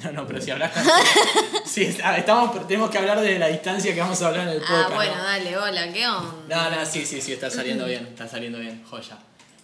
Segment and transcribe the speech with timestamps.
[0.04, 0.86] No, no, pero si hablas tan-
[1.64, 4.60] Sí, está- estamos, tenemos que hablar de la distancia que vamos a hablar en el
[4.60, 4.90] podcast.
[4.90, 5.22] Ah, bueno, ¿no?
[5.24, 6.70] dale, hola, ¿qué onda?
[6.70, 9.18] No, no, sí, sí, sí, está saliendo bien, está saliendo bien, joya.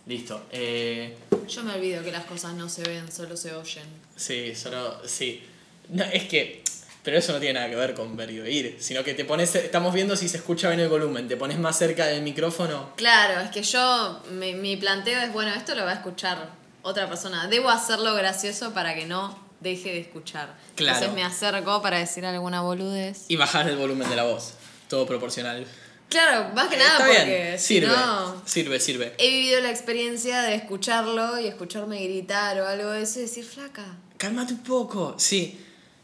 [0.07, 0.46] Listo.
[0.53, 1.17] Eh,
[1.49, 3.85] Yo me olvido que las cosas no se ven, solo se oyen.
[4.14, 5.45] sí, solo, sí.
[5.88, 6.62] No, es que,
[7.03, 9.54] pero eso no tiene nada que ver con ver y oír, sino que te pones,
[9.56, 12.90] estamos viendo si se escucha bien el volumen, te pones más cerca del micrófono.
[12.96, 16.50] Claro, es que yo, mi, mi planteo es, bueno, esto lo va a escuchar
[16.82, 17.46] otra persona.
[17.48, 20.57] Debo hacerlo gracioso para que no deje de escuchar.
[20.75, 20.98] Claro.
[20.98, 23.24] Entonces me acerco para decir alguna boludez.
[23.28, 24.55] Y bajar el volumen de la voz,
[24.88, 25.66] todo proporcional.
[26.09, 28.42] Claro, más que Eh, nada porque bien, si sirve, no...
[28.47, 29.14] sirve, sirve.
[29.19, 33.45] He vivido la experiencia de escucharlo y escucharme gritar o algo de eso y decir,
[33.45, 33.84] flaca.
[34.16, 35.61] Cálmate un poco, sí.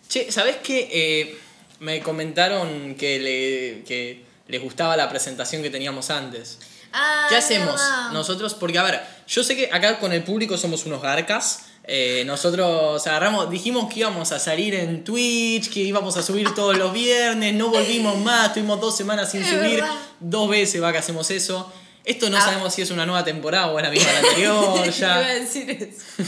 [0.08, 0.88] Che, ¿sabés qué?
[0.92, 1.38] Eh,
[1.78, 6.58] me comentaron que, le, que les gustaba la presentación que teníamos antes.
[6.92, 7.80] Ah, ¿Qué hacemos
[8.12, 8.54] nosotros?
[8.54, 11.66] Porque, a ver, yo sé que acá con el público somos unos garcas.
[11.84, 16.76] Eh, nosotros agarramos, dijimos que íbamos a salir en Twitch, que íbamos a subir todos
[16.78, 19.90] los viernes, no volvimos más, tuvimos dos semanas sin Es subir, verdad.
[20.20, 21.72] dos veces va que hacemos eso.
[22.04, 22.40] Esto no Ah.
[22.40, 25.18] sabemos si es una nueva temporada o es la misma la anterior, Iba a ya.
[25.34, 26.22] decir eso.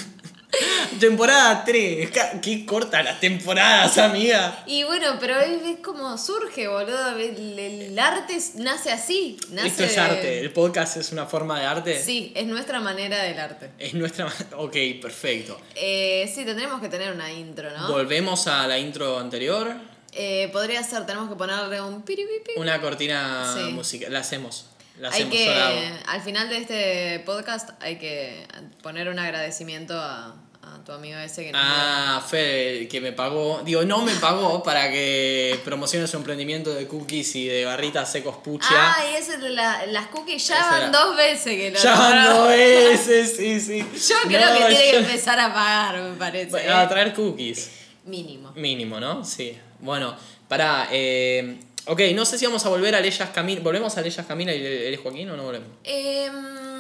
[1.01, 2.11] Temporada 3,
[2.43, 4.63] qué corta las temporadas, amiga.
[4.67, 7.17] Y bueno, pero es, es como surge, boludo.
[7.19, 9.37] El, el arte nace así.
[9.51, 12.03] Nace Esto es de- arte, el podcast es una forma de arte.
[12.03, 13.71] Sí, es nuestra manera del arte.
[13.79, 14.27] Es nuestra...
[14.57, 15.61] Ok, perfecto.
[15.75, 17.89] Eh, sí, tendremos que tener una intro, ¿no?
[17.91, 19.75] Volvemos a la intro anterior.
[20.13, 22.53] Eh, podría ser, tenemos que ponerle un piripipi.
[22.57, 23.73] Una cortina Sí.
[23.73, 24.13] musical.
[24.13, 24.67] La hacemos.
[25.01, 28.47] La Hay hacemos, que, al final de este podcast, hay que
[28.81, 33.61] poner un agradecimiento a, a tu amigo ese que nos Ah, Fede, que me pagó.
[33.65, 38.37] Digo, no me pagó para que promocione su emprendimiento de cookies y de barritas secos
[38.39, 38.67] pucha.
[38.71, 42.25] Ah, y ese de la- las cookies ya van dos veces que lo ya van
[42.25, 43.79] dos veces, sí, sí.
[44.09, 46.51] Yo creo No, que tiene que empezar a pagar, me parece.
[46.51, 46.75] Bueno, ¿eh?
[46.75, 47.71] A traer cookies.
[48.05, 48.53] Mínimo.
[48.57, 49.25] Mínimo, ¿no?
[49.25, 49.57] Sí.
[49.81, 50.15] Bueno,
[50.49, 50.89] pará.
[50.91, 53.61] Eh, ok, no sé si vamos a volver a Leyas Camila.
[53.63, 55.69] ¿Volvemos a Leyas Camila y eres Joaquín o no volvemos?
[55.85, 56.74] Em,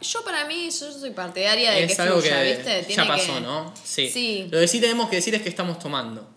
[0.00, 2.80] yo para mí, yo soy partidaria de es que algo fluya, que ¿viste?
[2.80, 3.74] ya Tiene pasó, que- ¿no?
[3.84, 4.08] Sí.
[4.10, 4.48] Sí.
[4.50, 6.28] Lo que sí tenemos que decir es que estamos tomando.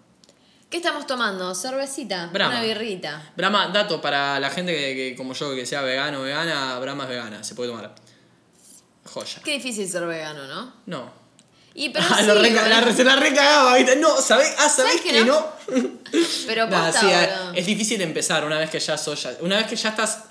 [0.69, 1.53] ¿Qué estamos tomando?
[1.53, 2.28] ¿Cervecita?
[2.34, 2.56] Brahma.
[2.56, 3.31] Una birrita.
[3.38, 7.03] Brahma, dato para la gente que, que como yo que sea vegano o vegana, Brahma
[7.03, 7.94] es vegana, se puede tomar.
[9.06, 9.41] Joya.
[9.44, 10.73] Qué difícil ser vegano, ¿no?
[10.88, 11.12] No.
[11.75, 12.68] Y pero Ah, sí, lo boludo.
[12.68, 13.96] la, se la recagaba, ¿viste?
[13.97, 14.53] No, ¿sabés?
[14.57, 15.34] Ah, ¿sabés ¿Sabes que que no?
[15.35, 16.00] no?
[16.47, 17.53] Pero Nah, posta, sí, eh, boludo.
[17.53, 20.23] es difícil empezar una vez que ya sos ya- Una vez que ya estás.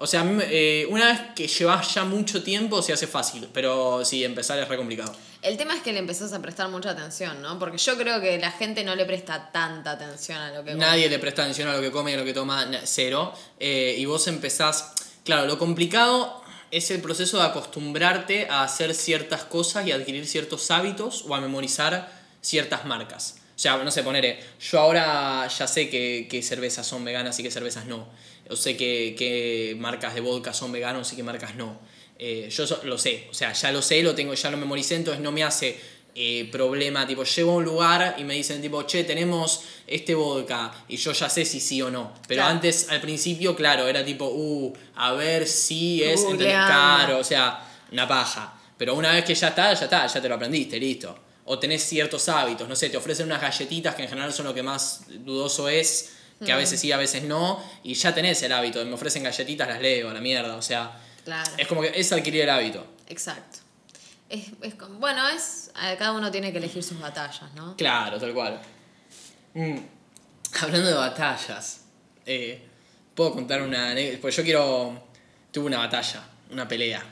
[0.00, 4.24] O sea, eh, una vez que llevas ya mucho tiempo se hace fácil, pero sí,
[4.24, 5.12] empezar es re complicado.
[5.42, 7.58] El tema es que le empezás a prestar mucha atención, ¿no?
[7.58, 10.84] Porque yo creo que la gente no le presta tanta atención a lo que come.
[10.84, 13.32] Nadie le presta atención a lo que come y a lo que toma, cero.
[13.58, 14.92] Eh, y vos empezás.
[15.24, 20.70] Claro, lo complicado es el proceso de acostumbrarte a hacer ciertas cosas y adquirir ciertos
[20.70, 22.08] hábitos o a memorizar
[22.40, 23.38] ciertas marcas.
[23.56, 27.42] O sea, no sé, poner, yo ahora ya sé que, que cervezas son veganas y
[27.42, 28.06] que cervezas no.
[28.50, 31.78] O sé que, que marcas de vodka son veganos y que marcas no.
[32.18, 35.22] Eh, yo lo sé, o sea, ya lo sé, lo tengo, ya lo memoricé, entonces
[35.22, 35.78] no me hace
[36.14, 40.72] eh, problema, tipo, llego a un lugar y me dicen, tipo, che, tenemos este vodka,
[40.88, 42.12] y yo ya sé si sí o no.
[42.26, 42.54] Pero Claro.
[42.56, 46.20] antes, al principio, claro, era tipo, uh, a ver si es.
[46.24, 46.66] Googleando.
[46.66, 48.58] Claro, o sea, una paja.
[48.76, 51.16] Pero una vez que ya está, ya está, ya te lo aprendiste, listo.
[51.44, 54.54] O tenés ciertos hábitos, no sé, te ofrecen unas galletitas que en general son lo
[54.54, 56.10] que más dudoso es,
[56.44, 59.66] que a veces sí, a veces no, y ya tenés el hábito, me ofrecen galletitas,
[59.68, 60.92] las leo, a la mierda, o sea,
[61.24, 61.50] Claro.
[61.58, 62.86] es como que es adquirir el hábito.
[63.08, 63.58] Exacto.
[64.28, 65.70] Es, es bueno, es.
[65.98, 67.76] Cada uno tiene que elegir sus batallas, ¿no?
[67.76, 68.60] Claro, tal cual.
[69.54, 69.78] Mm,
[70.60, 71.82] Hablando de batallas,
[72.26, 72.62] eh,
[73.14, 75.02] puedo contar una pues yo quiero,
[75.52, 77.02] tuve una batalla, una pelea.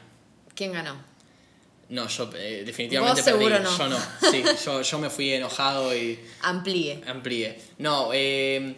[0.54, 0.96] ¿Quién ganó?
[1.88, 3.62] No, yo eh, definitivamente Vos perdí.
[3.62, 3.78] no.
[3.78, 3.98] Yo no,
[4.30, 7.02] sí, yo, yo me fui enojado y Amplíe.
[7.06, 7.60] amplié.
[7.78, 8.76] No, eh,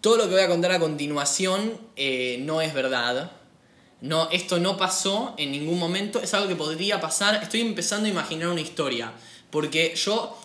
[0.00, 3.32] todo lo que voy a contar a continuación eh, no es verdad.
[4.00, 7.42] No, esto no pasó en ningún momento, es algo que podría pasar.
[7.42, 9.12] Estoy empezando a imaginar una historia,
[9.50, 10.38] porque yo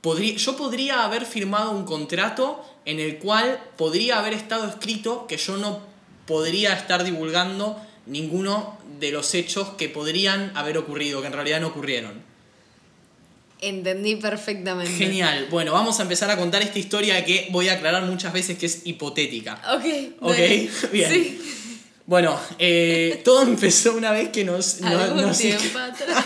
[0.00, 5.36] podría, yo podría haber firmado un contrato en el cual podría haber estado escrito que
[5.36, 5.80] yo no
[6.26, 11.68] podría estar divulgando ninguno de los hechos que podrían haber ocurrido, que en realidad no
[11.68, 12.33] ocurrieron.
[13.60, 14.92] Entendí perfectamente.
[14.92, 15.46] Genial.
[15.50, 18.66] Bueno, vamos a empezar a contar esta historia que voy a aclarar muchas veces que
[18.66, 19.60] es hipotética.
[19.74, 19.84] Ok.
[20.20, 20.70] Ok, dale.
[20.92, 21.10] bien.
[21.10, 21.40] Sí.
[22.06, 26.24] Bueno, eh, todo empezó una vez que nos, no- Algún nos, tiempo atrás.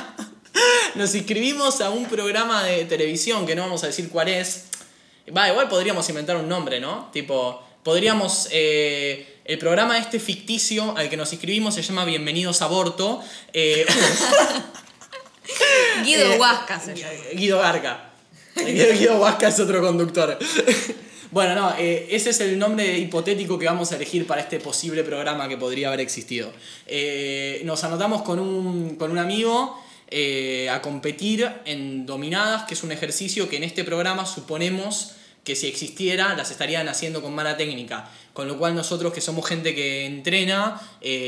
[0.96, 4.64] nos inscribimos a un programa de televisión que no vamos a decir cuál es.
[5.36, 7.08] Va, igual podríamos inventar un nombre, ¿no?
[7.12, 8.48] Tipo, podríamos...
[8.50, 13.22] eh, el programa este ficticio al que nos inscribimos se llama Bienvenidos a Aborto.
[13.54, 13.86] eh,
[16.04, 17.12] Guido eh, Huasca se llama.
[17.32, 18.10] Guido Garca.
[18.56, 20.38] Guido Huasca es otro conductor.
[21.30, 25.04] Bueno, no, eh, ese es el nombre hipotético que vamos a elegir para este posible
[25.04, 26.50] programa que podría haber existido.
[26.86, 29.78] Eh, nos anotamos con un, con un amigo
[30.10, 35.12] eh, a competir en dominadas, que es un ejercicio que en este programa suponemos
[35.44, 38.10] que si existiera las estarían haciendo con mala técnica.
[38.32, 40.80] Con lo cual nosotros que somos gente que entrena,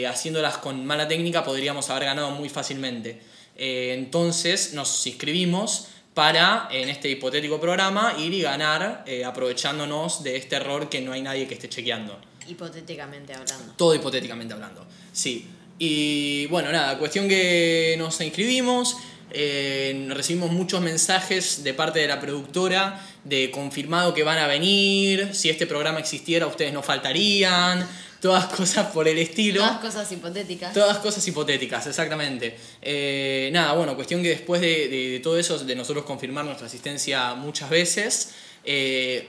[0.08, 3.20] haciéndolas con mala técnica podríamos haber ganado muy fácilmente.
[3.60, 10.56] Entonces nos inscribimos para, en este hipotético programa, ir y ganar eh, aprovechándonos de este
[10.56, 12.18] error que no hay nadie que esté chequeando.
[12.48, 13.74] Hipotéticamente hablando.
[13.76, 15.46] Todo hipotéticamente hablando, sí.
[15.78, 18.96] Y bueno, nada, cuestión que nos inscribimos,
[19.30, 25.34] eh, recibimos muchos mensajes de parte de la productora de confirmado que van a venir,
[25.34, 27.86] si este programa existiera ustedes no faltarían,
[28.20, 29.60] todas cosas por el estilo.
[29.60, 30.72] Todas cosas hipotéticas.
[30.72, 32.56] Todas cosas hipotéticas, exactamente.
[32.82, 37.70] Eh, nada, bueno, cuestión que después de, todo eso, de nosotros confirmar nuestra asistencia muchas
[37.70, 38.34] veces,
[38.64, 39.28] eh,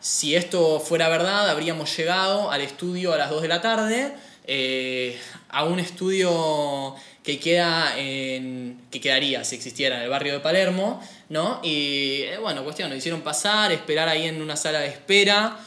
[0.00, 4.14] si esto fuera verdad, habríamos llegado al estudio a las 2 de la tarde,
[4.46, 5.18] eh,
[5.48, 11.02] a un estudio que queda en, que quedaría si existiera en el barrio de Palermo,
[11.28, 11.60] ¿no?
[11.62, 15.58] Y bueno, cuestión, nos hicieron pasar, esperar ahí en una sala de espera.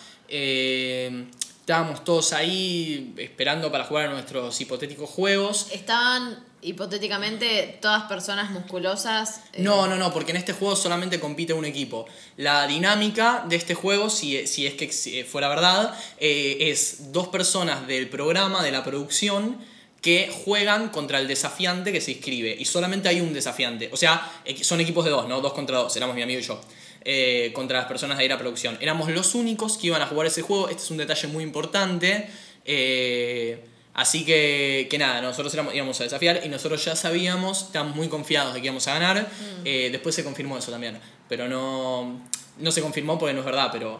[1.62, 5.68] Estábamos todos ahí esperando para jugar a nuestros hipotéticos juegos.
[5.72, 9.42] Estaban hipotéticamente todas personas musculosas.
[9.54, 12.08] Eh, no, no, no, porque en este juego solamente compite un equipo.
[12.36, 17.86] La dinámica de este juego, si, si es que fuera verdad, eh, es dos personas
[17.86, 19.58] del programa, de la producción,
[20.02, 22.56] que juegan contra el desafiante que se inscribe.
[22.58, 23.90] Y solamente hay un desafiante.
[23.94, 24.32] O sea,
[24.64, 25.42] son equipos de dos, ¿no?
[25.42, 25.96] Dos contra dos.
[25.96, 26.60] Éramos mi amigo y yo.
[27.04, 28.78] Eh, contra las personas de ir a producción.
[28.80, 32.30] Éramos los únicos que iban a jugar ese juego, este es un detalle muy importante.
[32.64, 33.66] Eh,
[33.96, 38.54] así que, que nada, nosotros íbamos a desafiar y nosotros ya sabíamos, estábamos muy confiados
[38.54, 39.22] de que íbamos a ganar.
[39.22, 39.62] Mm.
[39.66, 42.22] Eh, después se confirmó eso también, pero no,
[42.60, 44.00] no se confirmó porque no es verdad, pero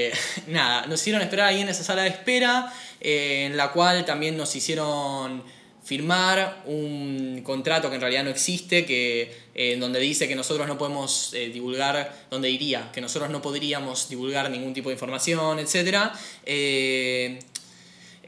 [0.46, 4.56] nada, nos hicieron esperar ahí en esa sala de espera, en la cual también nos
[4.56, 5.42] hicieron
[5.88, 10.76] firmar un contrato que en realidad no existe, que, eh, donde dice que nosotros no
[10.76, 16.10] podemos eh, divulgar, donde iría, que nosotros no podríamos divulgar ningún tipo de información, etc.
[16.44, 17.38] Eh,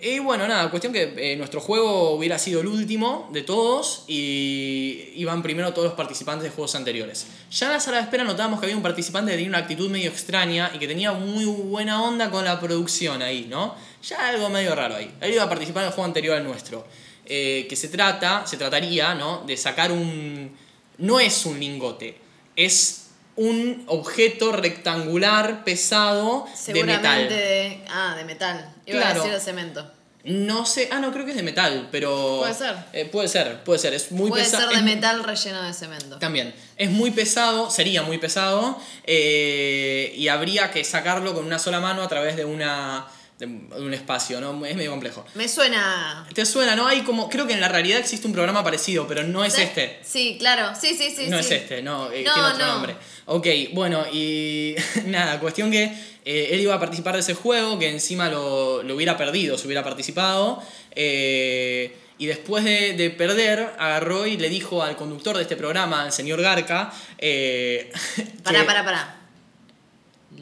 [0.01, 5.43] y bueno, nada, cuestión que nuestro juego hubiera sido el último de todos y iban
[5.43, 7.27] primero todos los participantes de juegos anteriores.
[7.51, 9.91] Ya en la sala de espera notábamos que había un participante que tenía una actitud
[9.91, 13.75] medio extraña y que tenía muy buena onda con la producción ahí, ¿no?
[14.03, 15.15] Ya algo medio raro ahí.
[15.21, 16.87] Él iba a participar en el juego anterior al nuestro.
[17.33, 19.45] Eh, que se trata, se trataría, ¿no?
[19.47, 20.57] De sacar un...
[20.99, 22.19] No es un lingote,
[22.57, 27.29] es un objeto rectangular pesado de metal.
[27.29, 28.75] De, ah, de metal.
[28.85, 29.21] Iba claro.
[29.21, 29.91] a decir de cemento.
[30.25, 32.39] No sé, ah, no, creo que es de metal, pero...
[32.41, 32.75] Puede ser.
[32.93, 34.65] Eh, puede ser, puede ser, es muy pesado.
[34.67, 36.19] Puede ser de metal relleno de cemento.
[36.19, 41.79] También, es muy pesado, sería muy pesado, eh, y habría que sacarlo con una sola
[41.79, 43.07] mano a través de una
[43.41, 44.65] de un espacio, ¿no?
[44.67, 45.25] Es medio complejo.
[45.35, 46.27] Me suena.
[46.35, 46.77] ¿Te suena?
[46.77, 47.29] No hay como.
[47.31, 49.99] Creo que en la realidad existe un programa parecido, pero no es este.
[50.05, 50.75] Sí, claro.
[50.79, 51.29] Sí, sí, sí.
[51.29, 52.13] No es este, no.
[52.13, 52.97] Eh, tiene otro nombre.
[53.27, 54.75] Ok, bueno, y
[55.07, 55.85] nada, cuestión que
[56.25, 59.67] eh, él iba a participar de ese juego, que encima lo, lo hubiera perdido si
[59.67, 60.63] hubiera participado.
[60.93, 66.03] Eh, y después de, de, perder, agarró y le dijo al conductor de este programa,
[66.03, 66.93] al señor Garca.
[67.17, 67.91] Eh,
[68.45, 69.17] pará, pará, pará.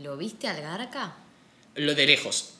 [0.02, 1.14] ¿Lo viste al Garca?
[1.76, 2.57] Lo de lejos.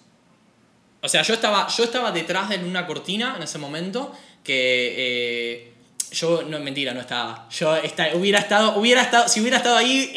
[1.01, 4.13] O sea, yo estaba, yo estaba detrás de una cortina en ese momento
[4.43, 5.73] que eh,
[6.11, 7.49] yo, no, mentira, no estaba.
[7.51, 7.73] Yo
[8.15, 10.13] hubiera estado, hubiera estado, si hubiera estado ahí,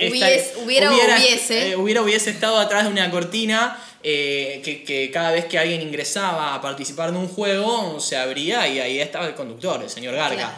[0.63, 1.71] hubiera, hubiese.
[1.71, 5.81] Eh, hubiera, hubiese estado atrás de una cortina eh, que, que, cada vez que alguien
[5.81, 10.15] ingresaba a participar de un juego se abría y ahí estaba el conductor, el señor
[10.15, 10.57] Garga.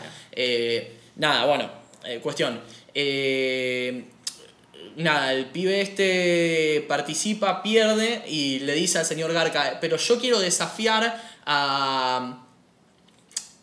[1.18, 1.70] nada, bueno,
[2.22, 2.62] cuestión
[4.98, 10.40] nada, el pibe este participa, pierde y le dice al señor Garca, pero yo quiero
[10.40, 12.46] desafiar a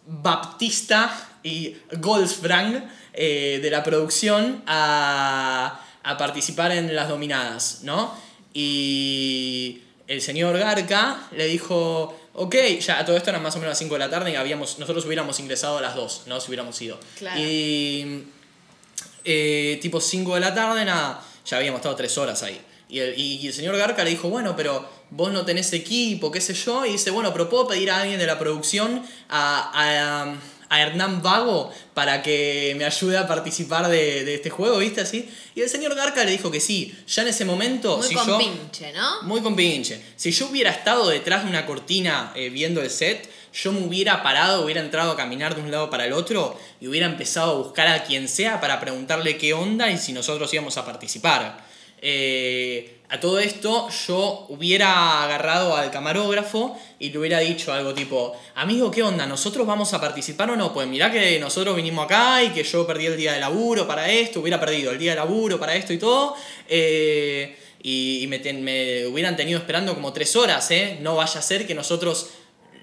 [0.06, 8.14] Baptista y Goldfrang eh, de la producción a, a participar en las dominadas, ¿no?
[8.52, 13.70] Y el señor Garca le dijo, ok, ya todo esto era más o menos a
[13.70, 16.40] las 5 de la tarde y habíamos, nosotros hubiéramos ingresado a las 2, ¿no?
[16.40, 16.98] Si hubiéramos ido.
[17.36, 18.24] Y
[19.24, 22.60] eh, tipo 5 de la tarde, nada, ya habíamos estado 3 horas ahí.
[22.88, 26.40] Y el, y el, señor Garca le dijo, bueno, pero vos no tenés equipo, qué
[26.40, 26.84] sé yo.
[26.84, 30.34] Y dice, bueno, pero puedo pedir a alguien de la producción, a, a,
[30.68, 35.02] a Hernán Vago, para que me ayude a participar de, de, este juego, ¿viste?
[35.02, 35.28] Así.
[35.54, 36.92] Y el señor Garca le dijo que sí.
[37.06, 37.98] Ya en ese momento...
[37.98, 39.22] Muy si con pinche, ¿no?
[39.22, 40.02] Muy con pinche.
[40.16, 44.22] Si yo hubiera estado detrás de una cortina eh, viendo el set, yo me hubiera
[44.22, 47.54] parado, hubiera entrado a caminar de un lado para el otro y hubiera empezado a
[47.62, 51.64] buscar a quien sea para preguntarle qué onda y si nosotros íbamos a participar.
[52.02, 58.36] Eh, a todo esto yo hubiera agarrado al camarógrafo y le hubiera dicho algo tipo,
[58.54, 59.26] amigo, ¿qué onda?
[59.26, 60.72] ¿Nosotros vamos a participar o no?
[60.72, 64.08] Pues mirá que nosotros vinimos acá y que yo perdí el día de laburo para
[64.08, 66.36] esto, hubiera perdido el día de laburo para esto y todo.
[66.68, 70.98] Eh, y, me, me, hubieran tenido esperando como tres horas, ¿eh?
[71.00, 72.30] No vaya a ser que nosotros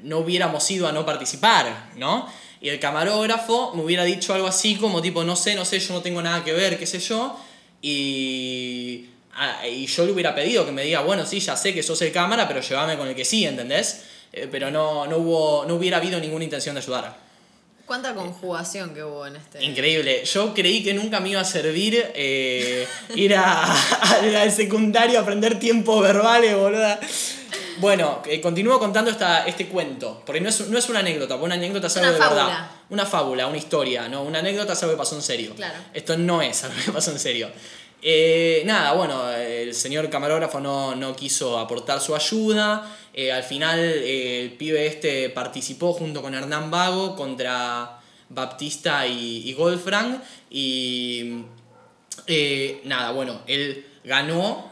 [0.03, 2.27] no hubiéramos ido a no participar, ¿no?
[2.59, 5.93] Y el camarógrafo me hubiera dicho algo así como tipo, no sé, no sé, yo
[5.93, 7.39] no tengo nada que ver, qué sé yo.
[7.81, 9.09] Y
[9.69, 12.11] y yo le hubiera pedido que me diga, bueno, sí, ya sé que sos el
[12.11, 14.03] cámara, pero llévame con el que sí, ¿entendés?
[14.33, 17.15] Eh, pero no, no, hubo, no hubiera habido ninguna intención de ayudar.
[17.85, 19.63] ¿Cuánta conjugación que hubo en este?
[19.63, 20.25] Increíble.
[20.25, 22.85] Yo creí que nunca me iba a servir eh,
[23.15, 26.99] ir al secundario a aprender tiempos verbales, boluda.
[27.79, 31.45] Bueno, eh, continúo contando esta, este cuento, porque no es, no es una anécdota, porque
[31.45, 32.71] una anécdota es algo de verdad.
[32.89, 34.23] Una fábula, una historia, ¿no?
[34.23, 35.53] Una anécdota es algo que pasó en serio.
[35.55, 35.75] Claro.
[35.93, 37.49] Esto no es algo que pasó en serio.
[38.01, 42.95] Eh, nada, bueno, el señor camarógrafo no, quiso aportar su ayuda.
[43.13, 49.53] Eh, al final el pibe este participó junto con Hernán Vago contra Baptista y, y
[49.53, 50.21] Goldfrank.
[50.49, 51.43] Y
[52.85, 54.71] nada, bueno, él ganó,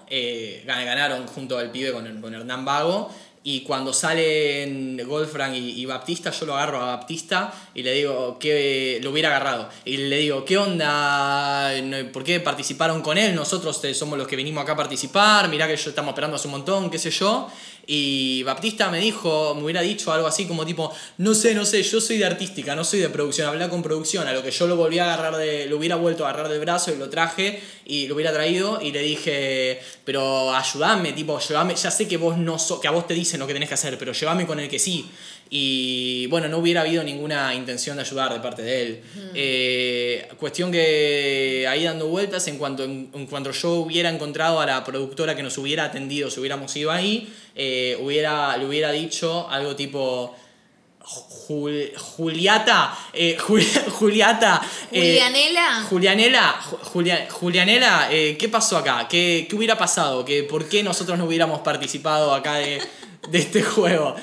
[0.66, 3.12] ganaron junto al pibe con, con Hernán Vago.
[3.48, 9.00] Y cuando salen Goldfrank y, Baptista, yo lo agarro a Baptista y le digo que
[9.04, 9.70] lo hubiera agarrado.
[9.86, 11.72] Y le digo, ¿qué onda?
[12.12, 13.36] ¿Por qué participaron con él?
[13.36, 16.48] Nosotros eh, somos los que vinimos acá a participar, mirá que yo estamos esperando hace
[16.48, 17.48] un montón, qué sé yo.
[17.88, 21.84] Y Baptista me dijo, me hubiera dicho algo así como tipo, no sé, no sé,
[21.84, 24.68] yo soy de artística, no soy de producción, habla con producción, a lo que yo
[24.68, 27.62] lo volví a agarrar de, lo hubiera vuelto a agarrar del brazo y lo traje
[27.86, 32.38] y lo hubiera traído y le dije, pero ayúdame, tipo, llévame, ya sé que vos
[32.38, 34.60] no so, que a vos te dicen lo que tenés que hacer, pero llévame con
[34.60, 35.10] el que sí.
[35.50, 39.04] Y bueno, no hubiera habido ninguna intención de ayudar de parte de él.
[39.36, 44.84] Eh, cuestión que ahí dando vueltas, en cuanto, en, cuanto yo hubiera encontrado a la
[44.84, 49.76] productora que nos hubiera atendido, si hubiéramos ido ahí, eh, hubiera, le hubiera dicho algo
[49.76, 50.36] tipo...
[51.08, 54.60] Juliata, eh, Juliata,
[54.90, 56.60] Julianela, Julianela,
[57.30, 59.08] Julianela, ¿qué pasó acá?
[59.08, 60.26] ¿Qué, ¿Qué, hubiera pasado?
[60.26, 62.82] ¿Qué, ¿Por qué nosotros no hubiéramos participado acá de,
[63.30, 64.16] de este juego?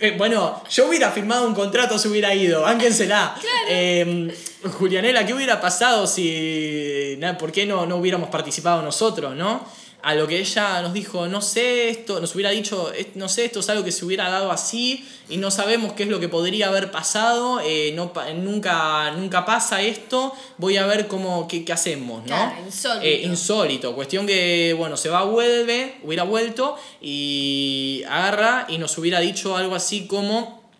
[0.00, 3.34] Eh, bueno, yo hubiera firmado un contrato si hubiera ido, ánquensela.
[3.68, 4.32] Eh,
[4.78, 7.18] Julianela, ¿qué hubiera pasado si.
[7.38, 9.66] ¿Por qué no, no hubiéramos participado nosotros, no?
[10.00, 13.60] A lo que ella nos dijo, no sé esto, nos hubiera dicho, no sé, esto
[13.60, 16.68] es algo que se hubiera dado así y no sabemos qué es lo que podría
[16.68, 22.54] haber pasado, eh, no, nunca, nunca pasa esto, voy a ver cómo, qué, hacemos, ¿no?
[22.64, 23.04] insólito.
[23.04, 29.18] Eh, insólito, cuestión que, bueno, se va, vuelve, hubiera vuelto y agarra y nos hubiera
[29.18, 30.70] dicho algo así como,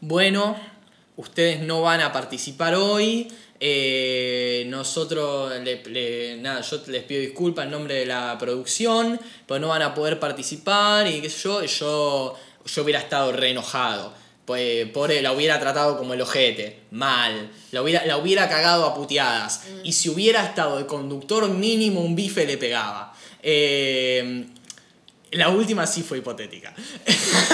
[0.00, 0.56] bueno,
[1.16, 3.28] ustedes no van a participar hoy,
[3.60, 5.52] eh, nosotros,
[6.38, 10.18] nada, yo les pido disculpas en nombre de la producción, pero no van a poder
[10.18, 14.12] participar y qué sé yo, yo, yo hubiera estado re enojado.
[14.44, 18.94] Pues pobre, la hubiera tratado como el ojete, mal, la hubiera, la hubiera cagado a
[18.94, 19.62] puteadas.
[19.66, 19.86] Mm.
[19.86, 23.14] Y si hubiera estado de conductor mínimo, un bife le pegaba.
[23.42, 24.44] Eh,
[25.34, 26.74] la última sí fue hipotética.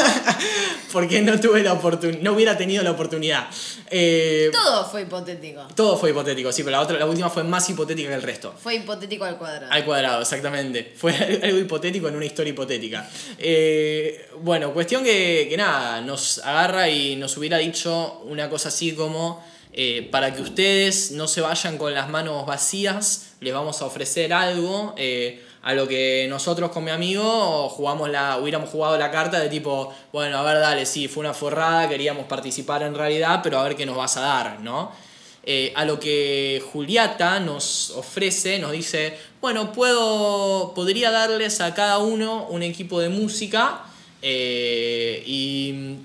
[0.93, 3.49] Porque no tuve la oportunidad, no hubiera tenido la oportunidad.
[3.91, 5.67] Eh, todo fue hipotético.
[5.75, 8.55] Todo fue hipotético, sí, pero la, otra, la última fue más hipotética que el resto.
[8.61, 9.73] Fue hipotético al cuadrado.
[9.73, 10.93] Al cuadrado, exactamente.
[11.01, 13.09] Fue algo hipotético en una historia hipotética.
[13.39, 18.93] Eh, bueno, cuestión que, que, nada, nos agarra y nos hubiera dicho una cosa así
[18.93, 23.87] como, eh, para que ustedes no se vayan con las manos vacías, les vamos a
[23.87, 24.95] ofrecer algo.
[25.63, 29.93] A lo que nosotros con mi amigo jugamos la, hubiéramos jugado la carta de tipo,
[30.11, 33.77] bueno, a ver, dale, sí, fue una forrada, queríamos participar en realidad, pero a ver
[33.77, 34.91] qué nos vas a dar, ¿no?
[35.43, 41.99] Eh, a lo que Juliata nos ofrece, nos dice, bueno, puedo, podría darles a cada
[41.99, 43.83] uno un equipo de música
[44.23, 45.97] eh, y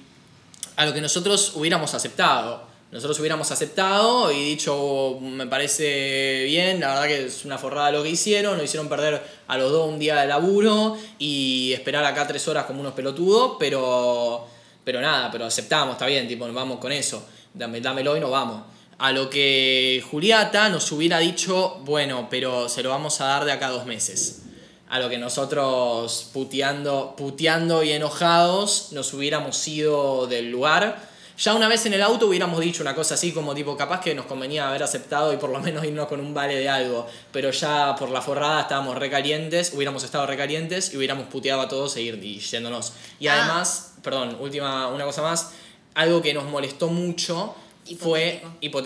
[0.75, 2.64] a lo que nosotros hubiéramos aceptado
[2.95, 8.01] nosotros hubiéramos aceptado y dicho, me parece bien, la verdad que es una forrada lo
[8.01, 12.25] que hicieron, nos hicieron perder a los dos un día de laburo y esperar acá
[12.25, 14.47] tres horas como unos pelotudos, pero,
[14.85, 18.61] pero nada, pero aceptamos, está bien, tipo, vamos con eso, Dame, dámelo y nos vamos.
[18.97, 23.51] A lo que Juliata nos hubiera dicho, bueno, pero se lo vamos a dar de
[23.51, 24.43] acá dos meses.
[24.87, 31.67] A lo que nosotros puteando, puteando y enojados nos hubiéramos ido del lugar ya una
[31.67, 34.69] vez en el auto hubiéramos dicho una cosa así como tipo, capaz que nos convenía
[34.69, 38.09] haber aceptado y por lo menos irnos con un vale de algo, pero ya por
[38.09, 42.93] la forrada estábamos recalientes, hubiéramos estado recalientes y hubiéramos puteado a todos e ir yéndonos.
[43.19, 43.41] Y ah.
[43.41, 45.51] además, perdón, última, una cosa más,
[45.93, 47.55] algo que nos molestó mucho
[47.99, 48.41] fue,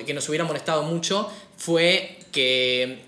[0.05, 3.05] que nos hubiera molestado mucho, fue que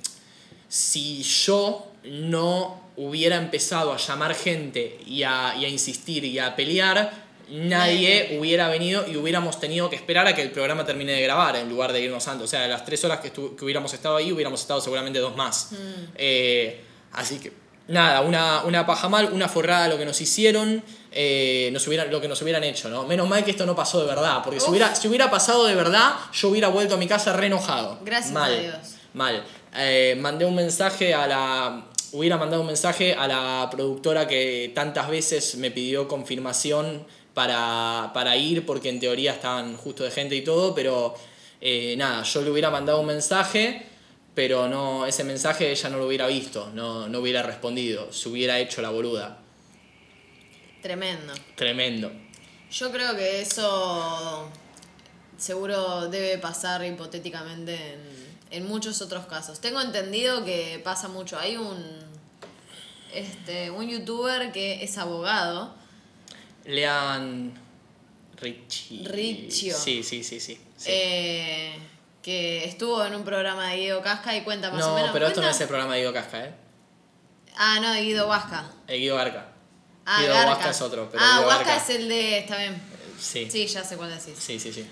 [0.70, 6.56] si yo no hubiera empezado a llamar gente y a, y a insistir y a
[6.56, 7.21] pelear,
[7.52, 11.58] nadie hubiera venido y hubiéramos tenido que esperar a que el programa termine de grabar
[11.58, 12.46] en lugar de irnos antes.
[12.46, 15.36] O sea, de las tres horas que, que hubiéramos estado ahí, hubiéramos estado seguramente dos
[15.36, 15.72] más.
[16.16, 16.82] Eh,
[17.12, 17.52] así que,
[17.88, 20.82] nada, una, una paja mal, una forrada lo que nos hicieron,
[21.12, 23.04] eh, nos hubieran, lo que nos hubieran hecho, ¿no?
[23.06, 25.76] Menos mal que esto no pasó de verdad, porque si hubiera, si hubiera pasado de
[25.76, 28.00] verdad, yo hubiera vuelto a mi casa re enojado.
[28.04, 28.76] Gracias mal, a Dios.
[29.14, 29.44] Mal.
[29.76, 31.88] Eh, mandé un mensaje a la.
[32.14, 38.36] Hubiera mandado un mensaje a la productora que tantas veces me pidió confirmación para, para
[38.36, 41.16] ir, porque en teoría estaban justo de gente y todo, pero
[41.60, 43.86] eh, nada, yo le hubiera mandado un mensaje,
[44.34, 48.60] pero no, ese mensaje ella no lo hubiera visto, no, no hubiera respondido, se hubiera
[48.60, 49.38] hecho la boluda.
[50.82, 51.34] Tremendo.
[51.56, 52.12] Tremendo.
[52.72, 54.50] Yo creo que eso
[55.38, 59.60] seguro debe pasar hipotéticamente en, en muchos otros casos.
[59.60, 61.38] Tengo entendido que pasa mucho.
[61.38, 62.02] Hay un
[63.14, 65.74] este un youtuber que es abogado.
[66.66, 67.54] Lean
[68.38, 69.08] Richie.
[69.08, 69.78] Riccio.
[69.78, 70.60] Sí, sí, sí, sí.
[70.78, 70.90] sí.
[70.92, 71.74] eh,
[72.22, 75.10] que estuvo en un programa de Guido Casca y cuenta más o no, menos.
[75.12, 76.54] pero esto no es el programa de Guido Casca, ¿eh?
[77.58, 78.70] Ah, no, de Guido Huasca.
[78.88, 79.48] El Guido Garca.
[80.06, 80.50] Ah, Guido Garca.
[80.52, 82.38] Huasca es otro, pero ah, Guido Huasca Garca- es el de.
[82.40, 82.82] Está bien.
[83.20, 83.48] Sí.
[83.52, 84.36] Sí, ya sé cuál decís.
[84.40, 84.88] Sí, sí, sí.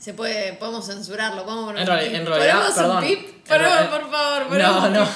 [0.00, 2.14] Se puede, podemos censurarlo, podemos En, pip.
[2.14, 2.96] en realidad, ¿Ponemos perdón.
[2.96, 3.18] un pip?
[3.28, 5.08] En Ponemos, real- por favor, No, ponemos no.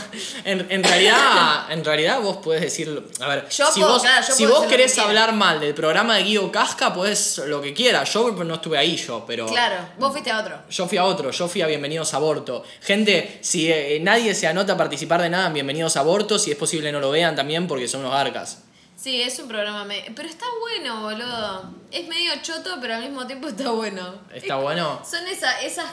[0.45, 4.27] En, en realidad, en realidad vos podés decir, a ver, Yo si puedo, vos, claro,
[4.29, 8.13] yo si vos querés hablar mal del programa de Guido Casca, podés lo que quieras.
[8.13, 10.59] Yo no estuve ahí yo, pero Claro, vos fuiste a otro.
[10.69, 12.63] yo fui a otro, yo fui a Bienvenidos a Aborto.
[12.83, 16.51] Gente, si eh, nadie se anota a participar de nada en Bienvenidos a Aborto, si
[16.51, 18.64] es posible no lo vean también porque son unos garcas.
[19.05, 19.85] Sí, es un programa.
[19.85, 21.75] me- Pero está bueno, boludo.
[21.93, 24.15] Es medio choto, pero al mismo tiempo está bueno.
[24.33, 25.03] ¿Está Es- bueno?
[25.09, 25.85] Son esa- esas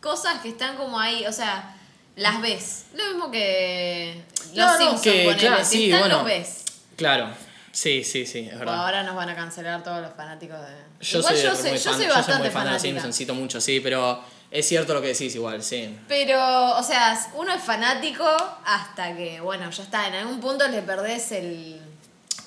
[0.00, 1.74] cosas que están como ahí, o sea,
[2.14, 2.84] las ves.
[2.94, 4.22] Lo mismo que
[4.54, 5.36] los No, no, Simpsons, que, ponele.
[5.36, 6.16] claro, si sí, están, bueno.
[6.18, 6.64] los ves.
[6.94, 7.28] Claro,
[7.72, 8.76] sí, sí, sí, es verdad.
[8.84, 10.74] ahora nos van a cancelar todos los fanáticos de...
[11.04, 12.78] Yo Igual soy, yo soy, yo fan, soy yo bastante muy fan de fanática.
[12.78, 15.98] Simpsons, cito mucho, sí, pero es cierto lo que decís igual, sí.
[16.06, 18.24] Pero, o sea, uno es fanático
[18.64, 21.80] hasta que, bueno, ya está, en algún punto le perdés el...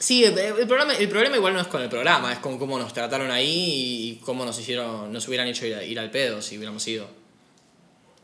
[0.03, 2.77] Sí, el, el problema, el problema igual no es con el programa, es con cómo
[2.77, 6.57] nos trataron ahí y cómo nos hicieron, nos hubieran hecho ir, ir al pedo si
[6.57, 7.07] hubiéramos ido.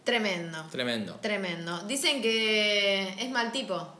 [0.03, 0.65] Tremendo.
[0.71, 1.15] Tremendo.
[1.21, 1.79] Tremendo.
[1.87, 3.95] Dicen que es mal tipo.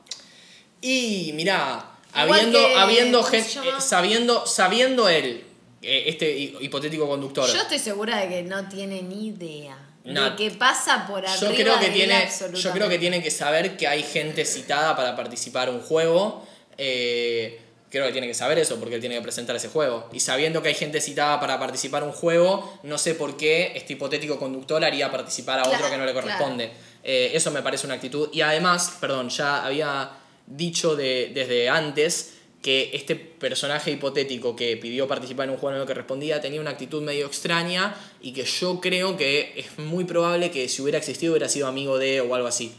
[0.82, 3.78] Y mirá, habiendo, que- habiendo ¿cómo se gen- llama?
[3.78, 5.46] eh, sabiendo, sabiendo él,
[5.82, 7.48] eh, este hi- hipotético conductor.
[7.50, 10.32] Yo estoy segura de que no tiene ni idea No.
[10.32, 12.30] de que pasa por arriba Yo creo que de él tiene,
[12.62, 16.46] yo creo que tiene que saber que hay gente citada para participar en un juego.
[16.82, 20.10] eh, creo que tiene que saber eso porque él tiene que presentar ese juego.
[20.14, 23.74] Y sabiendo que hay gente citada para participar en un juego, no sé por qué
[23.76, 26.72] este hipotético conductor haría participar a otro que no le corresponde.
[27.04, 28.30] Eh, eso me parece una actitud.
[28.32, 30.12] Y además, perdón, ya había
[30.46, 35.82] dicho de, desde antes que este personaje hipotético que pidió participar en un juego en
[35.82, 40.04] el que respondía tenía una actitud medio extraña y que yo creo que es muy
[40.04, 42.74] probable que si hubiera existido hubiera sido amigo de o algo así.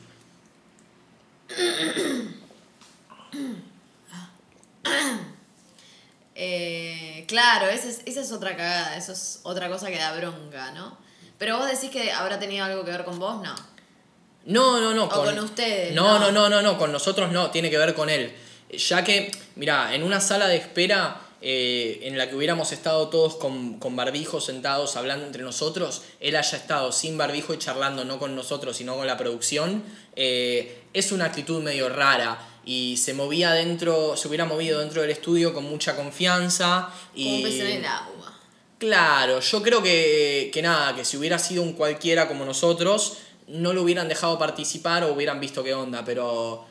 [6.43, 10.71] Eh, claro, esa es, esa es otra cagada, eso es otra cosa que da bronca,
[10.71, 10.97] ¿no?
[11.37, 13.55] Pero vos decís que habrá tenido algo que ver con vos, ¿no?
[14.47, 15.05] No, no, no.
[15.05, 16.33] O con ustedes, No, no.
[16.33, 18.33] no, no, no, no, con nosotros no, tiene que ver con él.
[18.71, 23.37] Ya que, mira, en una sala de espera eh, en la que hubiéramos estado todos
[23.37, 28.19] con, con barbijo sentados hablando entre nosotros, él haya estado sin barbijo y charlando no
[28.19, 29.83] con nosotros, sino con la producción,
[30.17, 32.47] eh, es una actitud medio rara.
[32.65, 36.91] Y se movía dentro, se hubiera movido dentro del estudio con mucha confianza.
[37.15, 37.25] Y...
[37.25, 38.39] Como un pez en el agua.
[38.79, 43.73] Claro, yo creo que, que nada, que si hubiera sido un cualquiera como nosotros, no
[43.73, 46.65] lo hubieran dejado participar o hubieran visto qué onda, pero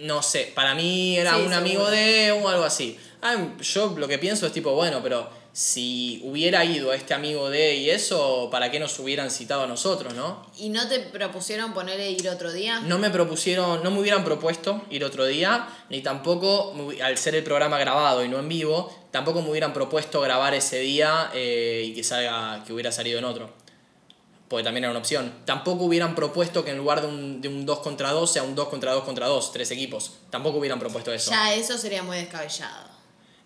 [0.00, 2.98] no sé, para mí era Sí, un amigo de o algo así.
[3.22, 7.74] Ah, yo lo que pienso es tipo, bueno, pero si hubiera ido este amigo de
[7.74, 10.46] y eso, ¿para qué nos hubieran citado a nosotros, no?
[10.56, 12.80] ¿Y no te propusieron ponerle ir otro día?
[12.80, 17.42] No me propusieron, no me hubieran propuesto ir otro día, ni tampoco, al ser el
[17.42, 21.94] programa grabado y no en vivo, tampoco me hubieran propuesto grabar ese día eh, y
[21.94, 23.52] que salga, que hubiera salido en otro.
[24.48, 25.32] Porque también era una opción.
[25.44, 28.56] Tampoco hubieran propuesto que en lugar de un, de un 2 contra 2 sea un
[28.56, 30.14] 2 contra 2 contra 2, tres equipos.
[30.28, 31.30] Tampoco hubieran propuesto eso.
[31.30, 32.88] Ya eso sería muy descabellado.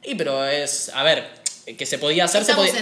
[0.02, 2.72] Y pero es, a ver, que se podía hacer, se podía,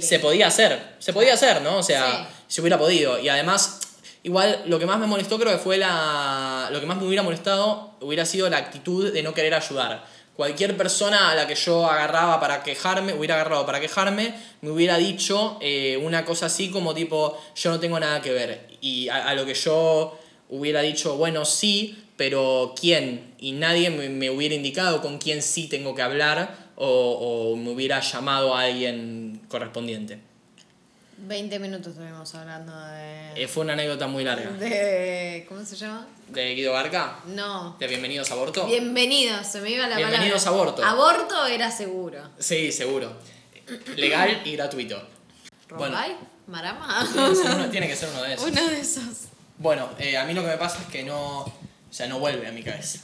[0.00, 1.78] se podía hacer, se podía hacer, ¿no?
[1.78, 2.34] O sea, Sí.
[2.54, 3.18] se hubiera podido.
[3.18, 3.80] Y además,
[4.22, 7.22] igual lo que más me molestó creo que fue la, lo que más me hubiera
[7.22, 10.04] molestado hubiera sido la actitud de no querer ayudar.
[10.38, 14.96] cualquier persona a la que yo agarraba para quejarme, hubiera agarrado para quejarme, me hubiera
[14.96, 18.68] dicho eh, una cosa así como tipo, yo no tengo nada que ver.
[18.80, 20.16] Y a, a lo que yo
[20.48, 23.34] hubiera dicho, bueno, sí, pero ¿quién?
[23.40, 27.70] Y nadie me, me hubiera indicado con quién sí tengo que hablar o, o me
[27.70, 30.20] hubiera llamado a alguien correspondiente.
[31.20, 33.42] 20 minutos estuvimos hablando de.
[33.42, 34.50] Eh, fue una anécdota muy larga.
[34.52, 36.06] de ¿Cómo se llama?
[36.28, 37.18] ¿De Guido Garca?
[37.26, 37.76] No.
[37.80, 38.66] ¿De Bienvenidos a Aborto?
[38.66, 40.60] Bienvenidos, se me iba la Bienvenidos palabra.
[40.60, 40.84] a aborto.
[40.84, 42.20] Aborto era seguro.
[42.38, 43.12] Sí, seguro.
[43.96, 45.02] Legal y gratuito.
[45.76, 45.98] Bueno.
[46.46, 47.04] ¿Marama?
[47.12, 48.46] Tiene que ser uno, tiene que ser uno de esos.
[48.50, 49.04] Uno de esos.
[49.58, 51.40] Bueno, eh, a mí lo que me pasa es que no.
[51.40, 51.52] O
[51.90, 53.00] sea, no vuelve a mi cabeza.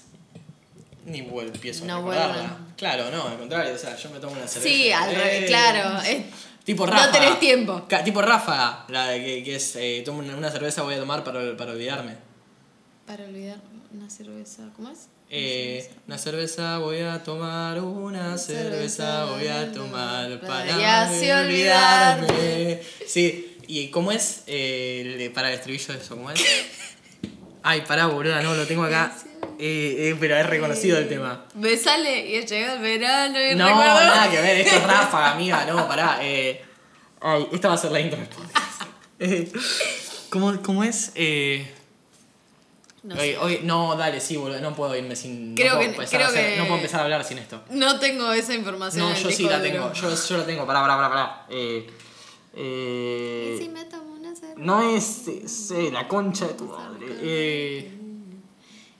[1.06, 2.56] Ni vuelve, empiezo No a recordarla.
[2.76, 4.74] Claro, no, al contrario, o sea, yo me tomo una cerveza.
[4.74, 6.00] Sí, al revés, Eh, claro.
[6.02, 6.22] es-
[6.64, 7.12] Tipo No Ráfaga.
[7.12, 7.86] tenés tiempo.
[8.04, 11.54] Tipo Ráfaga, la de que, que es, eh, tomo una, cerveza voy a tomar para,
[11.58, 12.16] para olvidarme.
[13.06, 13.58] Para olvidar
[13.92, 15.08] una cerveza, ¿cómo es?
[15.28, 22.80] Eh, una cerveza voy a tomar, una cerveza voy a tomar para Y así olvidarme.
[23.06, 24.42] Sí, ¿y cómo es?
[24.46, 26.40] Eh, para el estribillo de eso, ¿cómo es?
[27.62, 29.14] Ay, pará, boluda, no, lo tengo acá.
[29.66, 31.46] Eh, eh, pero es reconocido el tema.
[31.54, 33.94] Me sale y llega el verano y No, recuerdo.
[33.94, 36.18] nada que ver, esto es ráfaga, amiga, no, pará.
[36.20, 36.62] Eh,
[37.22, 38.18] ay, esta va a ser la intro.
[39.18, 39.50] Eh,
[40.28, 41.12] ¿cómo, ¿Cómo es?
[41.14, 41.66] Eh,
[43.04, 43.38] No, sé.
[43.38, 45.54] oye, no, dale, sí, boludo, no puedo irme sin.
[45.54, 47.38] Creo no, puedo que- empezar creo a hacer- que- no puedo empezar a hablar sin
[47.38, 47.62] esto.
[47.70, 49.08] No tengo esa información.
[49.08, 51.46] No, yo sí la tengo, yo, yo la tengo, pará, pará, pará, pará.
[51.48, 51.86] Eh,
[52.54, 54.54] eh, ¿Y si me tomo una cerveza?
[54.58, 57.06] no es, es, eh, la concha de tu madre.
[57.22, 57.98] Eh,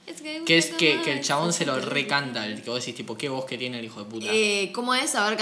[0.06, 2.94] Es que, que es que, que el chabón se lo recanta, el que vos decís,
[2.94, 4.26] tipo, qué voz que tiene el hijo de puta.
[4.30, 5.14] Eh, ¿Cómo es?
[5.14, 5.38] A ver,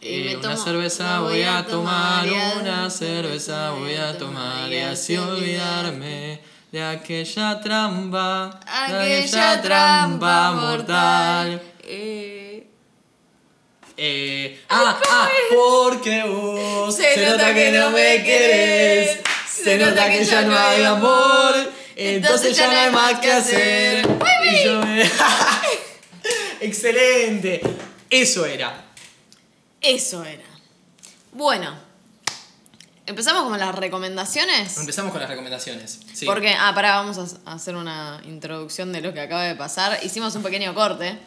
[0.00, 2.26] Eh, me una tomo- cerveza voy a tomar,
[2.60, 6.40] una cerveza voy a tomar y así olvidarme
[6.72, 11.62] de aquella trampa, de Aquella trampa mortal.
[11.84, 12.66] Eh,
[13.96, 20.24] Eh, ah, ah, porque vos Se se, nota que no me querés, se nota que
[20.24, 21.54] ya no hay amor,
[22.08, 24.06] entonces ya no hay más que hacer.
[24.50, 25.02] Y yo me-
[26.60, 27.60] Excelente,
[28.10, 28.84] eso era.
[29.80, 30.44] Eso era.
[31.32, 31.74] Bueno,
[33.06, 34.78] empezamos con las recomendaciones.
[34.78, 36.00] Empezamos con las recomendaciones.
[36.12, 36.24] Sí.
[36.26, 39.98] Porque, ah, pará, vamos a hacer una introducción de lo que acaba de pasar.
[40.04, 41.18] Hicimos un pequeño corte.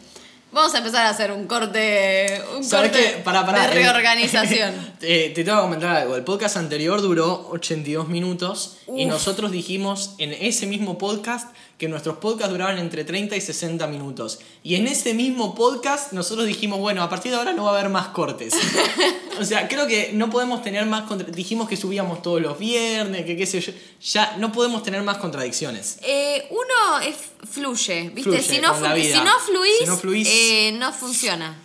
[0.56, 3.22] Vamos a empezar a hacer un corte, un ¿Sabes corte qué?
[3.22, 4.74] Pará, pará, de eh, reorganización.
[4.98, 6.16] te, te tengo que comentar algo.
[6.16, 12.16] El podcast anterior duró 82 minutos y nosotros dijimos en ese mismo podcast que nuestros
[12.18, 14.38] podcasts duraban entre 30 y 60 minutos.
[14.62, 17.78] Y en ese mismo podcast nosotros dijimos, bueno, a partir de ahora no va a
[17.78, 18.54] haber más cortes.
[19.40, 21.02] o sea, creo que no podemos tener más...
[21.06, 23.72] contra- Dijimos que subíamos todos los viernes, que qué sé yo.
[24.12, 25.98] Ya no podemos tener más contradicciones.
[26.02, 27.16] Eh, uno es,
[27.50, 28.22] fluye, ¿viste?
[28.22, 29.18] Fluye si, no flu- vida.
[29.18, 31.62] si no fluís, Si no fluís- eh, no funciona.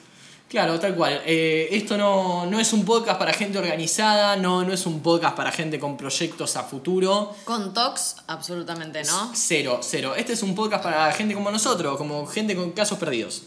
[0.51, 1.21] Claro, tal cual.
[1.25, 5.33] Eh, esto no, no es un podcast para gente organizada, no, no es un podcast
[5.33, 7.33] para gente con proyectos a futuro.
[7.45, 9.31] Con Tox, absolutamente no.
[9.33, 10.13] Cero, cero.
[10.13, 13.43] Este es un podcast para gente como nosotros, como gente con casos perdidos.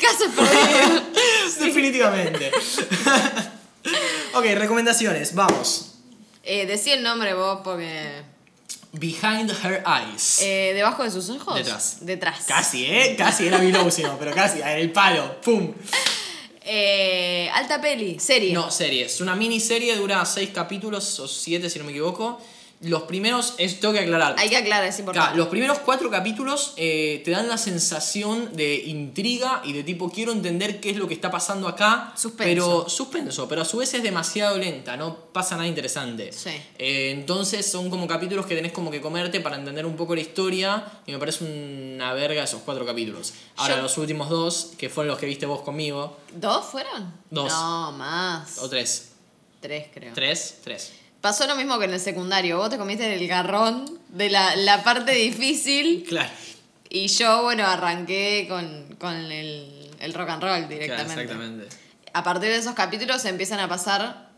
[0.00, 1.02] Caso perdido.
[1.60, 2.50] Definitivamente.
[4.34, 5.92] ok, recomendaciones, vamos.
[6.42, 8.24] eh, decí el nombre vos porque...
[8.92, 10.40] Behind Her Eyes.
[10.42, 11.54] eh, ¿Debajo de sus ojos?
[11.54, 11.98] Detrás.
[12.00, 12.46] Detrás.
[12.48, 13.14] Casi, ¿eh?
[13.16, 15.72] Casi era no, pero casi, el palo, ¡pum!
[16.72, 18.52] Eh, alta peli, serie.
[18.52, 19.06] No, serie.
[19.06, 22.40] Es una miniserie, dura seis capítulos o siete, si no me equivoco.
[22.82, 24.36] Los primeros, es, tengo que aclarar.
[24.38, 25.36] Hay que aclarar, es importante.
[25.36, 30.32] Los primeros cuatro capítulos eh, te dan la sensación de intriga y de tipo quiero
[30.32, 32.14] entender qué es lo que está pasando acá.
[32.16, 32.48] Suspenso.
[32.48, 36.32] Pero suspenso, pero a su vez es demasiado lenta, no pasa nada interesante.
[36.32, 36.50] Sí.
[36.78, 40.22] Eh, entonces son como capítulos que tenés como que comerte para entender un poco la
[40.22, 43.34] historia y me parece una verga esos cuatro capítulos.
[43.56, 47.12] Ahora Yo- los últimos dos, que fueron los que viste vos conmigo, ¿Dos fueron?
[47.28, 47.52] Dos.
[47.52, 48.56] No, más.
[48.58, 49.08] o tres.
[49.60, 50.14] Tres, creo.
[50.14, 50.92] Tres, tres.
[51.20, 52.56] Pasó lo mismo que en el secundario.
[52.58, 56.30] Vos te comiste el garrón de la, la parte difícil Claro.
[56.88, 61.22] y yo, bueno, arranqué con, con el, el rock and roll Claro, directamente.
[61.22, 61.76] exactamente.
[62.12, 64.30] A partir de esos capítulos empiezan a pasar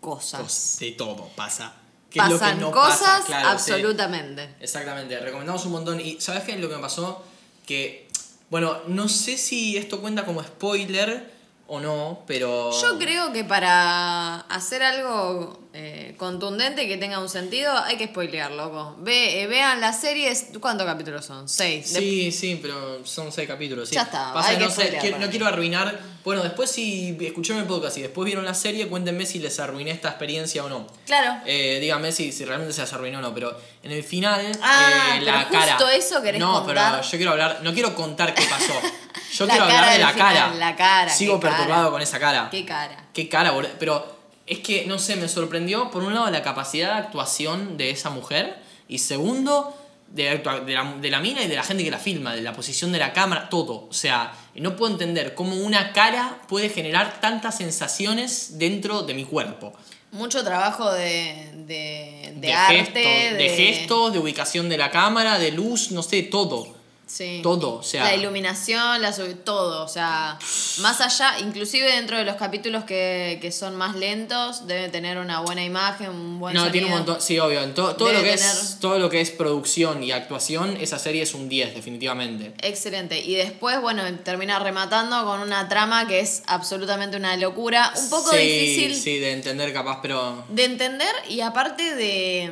[0.00, 0.40] cosas.
[0.42, 1.74] Cos- De todo pasa.
[2.10, 3.22] ¿Qué es lo que Pasan no cosas pasa?
[3.26, 3.72] Claro, sí.
[3.72, 4.54] absolutamente.
[4.60, 6.00] Exactamente, recomendamos un montón.
[6.00, 7.22] Y ¿sabes qué es lo que me pasó?
[7.66, 8.08] Que,
[8.48, 11.34] bueno, no sé si esto cuenta como spoiler
[11.68, 12.70] o no, pero...
[12.80, 18.52] Yo creo que para hacer algo eh, contundente que tenga un sentido, hay que spoilear,
[18.52, 18.94] loco.
[19.00, 20.46] Ve, eh, vean las series.
[20.60, 21.48] ¿Cuántos capítulos son?
[21.48, 21.92] Seis.
[21.92, 23.88] De- Sí, sí, pero son seis capítulos.
[23.88, 23.96] sí.
[23.96, 25.98] Ya está, Pasa hay que que no, sé, no quiero arruinar.
[26.24, 29.90] Bueno, después si escucharon el podcast y después vieron la serie, cuéntenme si les arruiné
[29.90, 30.86] esta experiencia o no.
[31.04, 31.42] Claro.
[31.46, 35.18] Eh, díganme si, si realmente se las arruinó o no, pero en el final, Ah,
[35.20, 35.94] la pero justo cara.
[35.96, 36.92] eso querés no, contar.
[37.00, 38.72] pero yo quiero hablar, no quiero contar qué pasó.
[39.38, 40.54] Yo La quiero hablar de la final, cara.
[40.54, 41.56] la cara, Sigo cara.
[41.56, 42.48] perturbado con esa cara.
[42.50, 43.04] Qué cara.
[43.12, 43.72] Qué cara, boludo.
[43.78, 47.90] Pero es que, no sé, me sorprendió, por un lado, la capacidad de actuación de
[47.90, 48.56] esa mujer.
[48.88, 49.76] Y segundo,
[50.08, 52.92] de, la, de la mina y de la gente que la filma, de la posición
[52.92, 53.86] de la cámara, todo.
[53.88, 59.24] O sea, no puedo entender cómo una cara puede generar tantas sensaciones dentro de mi
[59.24, 59.72] cuerpo.
[60.12, 63.48] Mucho trabajo de, de, de, arte, de...
[63.50, 66.75] gestos, de ubicación de la cámara, de luz, no sé, todo.
[67.06, 67.40] Sí.
[67.42, 69.14] Todo, o sea- La iluminación, la
[69.44, 70.38] todo, o sea,
[70.80, 75.40] más allá, inclusive dentro de los capítulos que, que son más lentos, debe tener una
[75.40, 76.72] buena imagen, un buen No, sonido.
[76.72, 77.64] tiene un montón, sí, obvio.
[77.70, 81.32] Todo, Debe lo que es, todo lo que es producción y actuación, esa serie es
[81.34, 82.52] un 10, definitivamente.
[82.60, 83.20] Excelente.
[83.20, 88.32] Y después, bueno, termina rematando con una trama que es absolutamente una locura, un poco
[88.32, 90.44] sí, difícil Sí, de entender capaz, pero...
[90.48, 92.50] de entender y aparte de...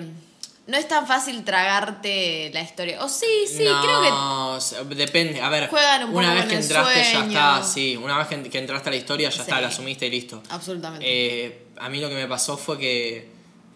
[0.67, 3.05] No es tan fácil tragarte la historia.
[3.05, 5.41] O sí, sí, no, creo que o sea, depende.
[5.43, 7.97] A ver, Juegan un una poco vez que entraste ya está, sí.
[7.97, 10.43] Una vez que, que entraste a la historia ya está, la asumiste y listo.
[10.49, 11.05] Absolutamente.
[11.07, 13.31] Eh, a mí lo que me pasó fue que,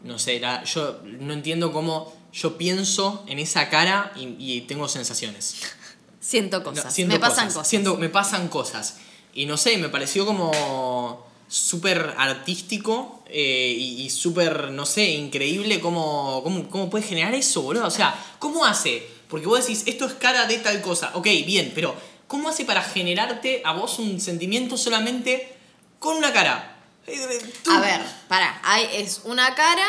[0.04, 4.88] no sé, la- yo no entiendo cómo yo pienso en esa cara y, y tengo
[4.88, 5.56] sensaciones.
[6.20, 6.94] siento No, cosas.
[6.94, 7.68] siento me pasan cosas.
[7.68, 8.96] Siento, me pasan cosas.
[9.34, 15.80] Y no sé, me pareció como súper artístico eh, y, y súper, no sé, increíble
[15.80, 17.86] cómo, cómo, cómo puede generar eso, boludo.
[17.86, 19.06] O sea, ¿cómo hace?
[19.28, 21.10] Porque vos decís, esto es cara de tal cosa.
[21.14, 21.94] Ok, bien, pero
[22.26, 25.54] ¿cómo hace para generarte a vos un sentimiento solamente
[25.98, 26.76] con una cara?
[27.06, 29.86] Eh, eh, tú- A ver, para, hay, es una cara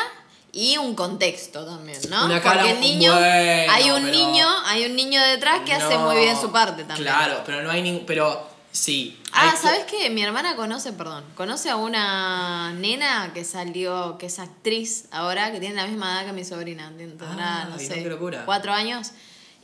[0.52, 2.26] y un contexto también, ¿no?
[2.26, 5.98] Una cara, Porque el niño, bueno, hay un niño, hay un niño detrás que hace
[5.98, 7.08] muy bien su parte también.
[7.08, 8.06] Claro, pero no hay ningún.
[8.06, 9.20] Pero sí.
[9.34, 10.10] Ah, ¿sabes qué?
[10.10, 15.60] Mi hermana conoce, perdón, conoce a una nena que salió, que es actriz ahora, que
[15.60, 17.28] tiene la misma edad que mi sobrina, tendrá,
[17.64, 18.44] Ah, no sé, qué locura.
[18.46, 19.12] cuatro años.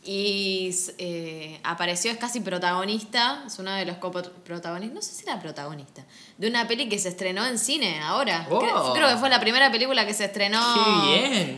[0.07, 5.39] Y eh, apareció, es casi protagonista, es uno de los coprotagonistas, no sé si era
[5.39, 6.05] protagonista,
[6.37, 8.45] de una peli que se estrenó en cine ahora.
[8.51, 8.59] Oh.
[8.59, 10.61] Creo, creo que fue la primera película que se estrenó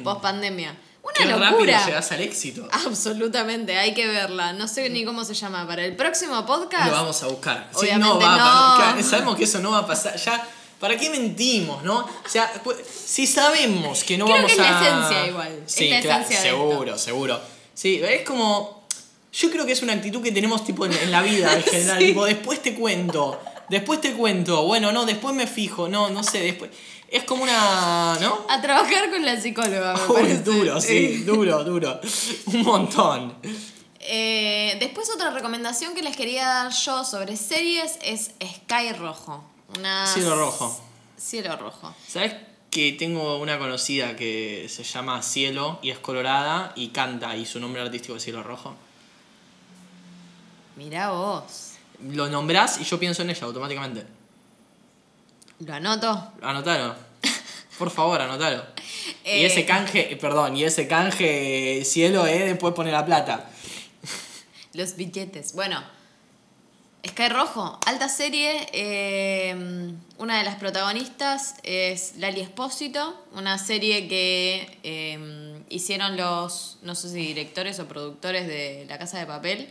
[0.03, 0.77] post pandemia.
[1.19, 1.85] Una Qué rápido locura.
[1.85, 2.67] llegas al éxito.
[2.71, 4.53] Absolutamente, hay que verla.
[4.53, 5.67] No sé ni cómo se llama.
[5.67, 6.85] Para el próximo podcast.
[6.87, 7.69] Lo vamos a buscar.
[7.79, 9.03] Sí, no va a pasar.
[9.03, 10.15] Sabemos que eso no va a pasar.
[10.17, 10.47] Ya,
[10.79, 11.99] ¿para qué mentimos, no?
[11.99, 14.81] O sea, pues, si sabemos que no Creo vamos que es la a.
[15.07, 17.41] esencia igual, es Sí, la claro, seguro, seguro.
[17.73, 18.85] Sí, es como.
[19.33, 21.97] Yo creo que es una actitud que tenemos tipo en, en la vida en general.
[21.99, 23.39] Tipo, después te cuento.
[23.69, 24.63] Después te cuento.
[24.65, 25.87] Bueno, no, después me fijo.
[25.89, 26.71] No, no sé, después.
[27.09, 28.17] Es como una.
[28.19, 28.45] ¿No?
[28.49, 30.43] A trabajar con la psicóloga, me Uy, parece.
[30.43, 31.99] duro, sí, duro, duro.
[32.47, 33.35] Un montón.
[33.99, 39.43] Eh, después otra recomendación que les quería dar yo sobre series es Sky Rojo.
[39.77, 40.81] Una Cielo Rojo.
[41.17, 41.93] Cielo Rojo.
[42.07, 42.35] ¿Sabes
[42.69, 47.59] que tengo una conocida que se llama Cielo y es colorada y canta y su
[47.59, 48.75] nombre artístico es Cielo Rojo?
[50.75, 51.71] Mirá vos.
[52.11, 54.05] Lo nombrás y yo pienso en ella automáticamente.
[55.59, 56.31] Lo anoto.
[56.41, 56.95] Anotalo.
[57.77, 58.63] Por favor, anotalo.
[59.25, 63.49] Y ese canje, eh, perdón, y ese canje cielo, eh, después pone la plata.
[64.73, 65.53] Los billetes.
[65.53, 65.83] Bueno,
[67.05, 68.67] Sky Rojo, alta serie.
[68.73, 76.95] eh, una de las protagonistas es Lali Espósito, una serie que eh, hicieron los, no
[76.95, 79.69] sé si directores o productores de La Casa de Papel.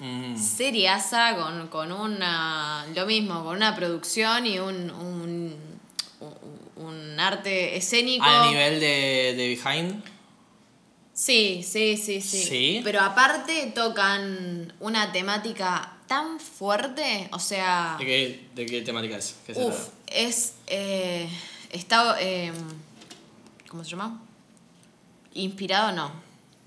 [0.00, 0.36] Mm.
[1.36, 2.86] Con, con una.
[2.94, 4.90] Lo mismo, con una producción y un.
[4.90, 5.56] un,
[6.76, 8.24] un- arte escénico.
[8.24, 10.02] Al nivel de, de Behind.
[11.12, 12.80] Sí, sí, sí, sí, ¿Sí?
[12.82, 19.36] Pero aparte tocan una temática tan fuerte, o sea, ¿De qué, de qué temática es?
[19.46, 19.90] ¿Qué uf, trata?
[20.08, 21.28] es eh,
[21.70, 22.52] está eh,
[23.68, 24.20] ¿cómo se llama?
[25.34, 26.12] Inspirado no.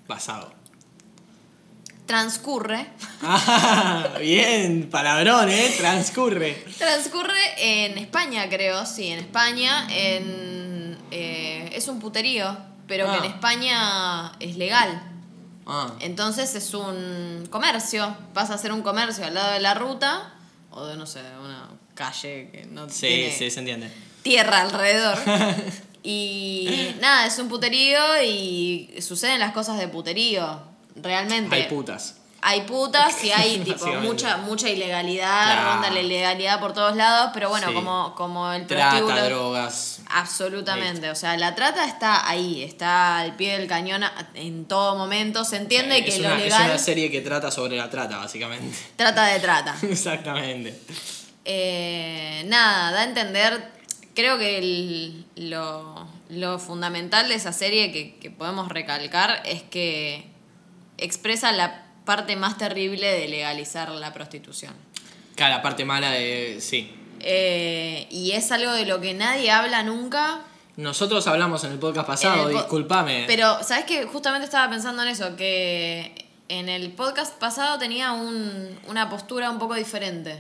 [0.08, 0.54] Basado.
[2.08, 2.88] Transcurre.
[3.22, 5.74] Ah, bien, palabrón, ¿eh?
[5.78, 6.54] Transcurre.
[6.78, 13.18] Transcurre en España, creo, sí, en España, en eh, es un puterío, pero que Ah.
[13.18, 15.02] en España es legal.
[15.66, 20.34] Ah, Entonces es un comercio, pasa a ser un comercio al lado de la ruta
[20.72, 23.92] o de, no sé, una calle que no sí, tiene sí, se entiende.
[24.22, 25.18] tierra alrededor.
[26.04, 30.62] y nada, es un puterío y suceden las cosas de puterío,
[31.02, 31.56] realmente.
[31.56, 32.16] Hay putas.
[32.40, 35.74] Hay putas y hay tipo mucha mucha ilegalidad, Claro.
[35.74, 37.74] ronda la ilegalidad por todos lados, pero bueno, Sí.
[37.74, 39.08] como, como el prostíbulo...
[39.16, 40.02] Trata, drogas.
[40.10, 44.04] Absolutamente, o sea, la trata está ahí, está al pie del cañón
[44.36, 47.76] en todo momento, se entiende que es, lo una, es una serie que trata sobre
[47.76, 48.78] la trata, básicamente.
[48.96, 49.76] trata de trata.
[49.90, 50.80] Exactamente.
[51.44, 53.72] Eh, nada, da a entender,
[54.14, 60.28] creo que el- lo, lo fundamental de esa serie que, que podemos recalcar es que
[60.98, 64.74] expresa la parte más terrible de legalizar la prostitución.
[65.36, 66.58] Claro, la parte mala de.
[66.62, 66.94] Sí.
[67.20, 70.42] Eh, y es algo de lo que nadie habla nunca.
[70.78, 73.24] Nosotros hablamos en el podcast pasado, el po- discúlpame.
[73.28, 74.06] Pero, ¿sabes qué?
[74.06, 76.14] Justamente estaba pensando en eso, que
[76.50, 80.38] en el podcast pasado tenía un- una postura un poco diferente.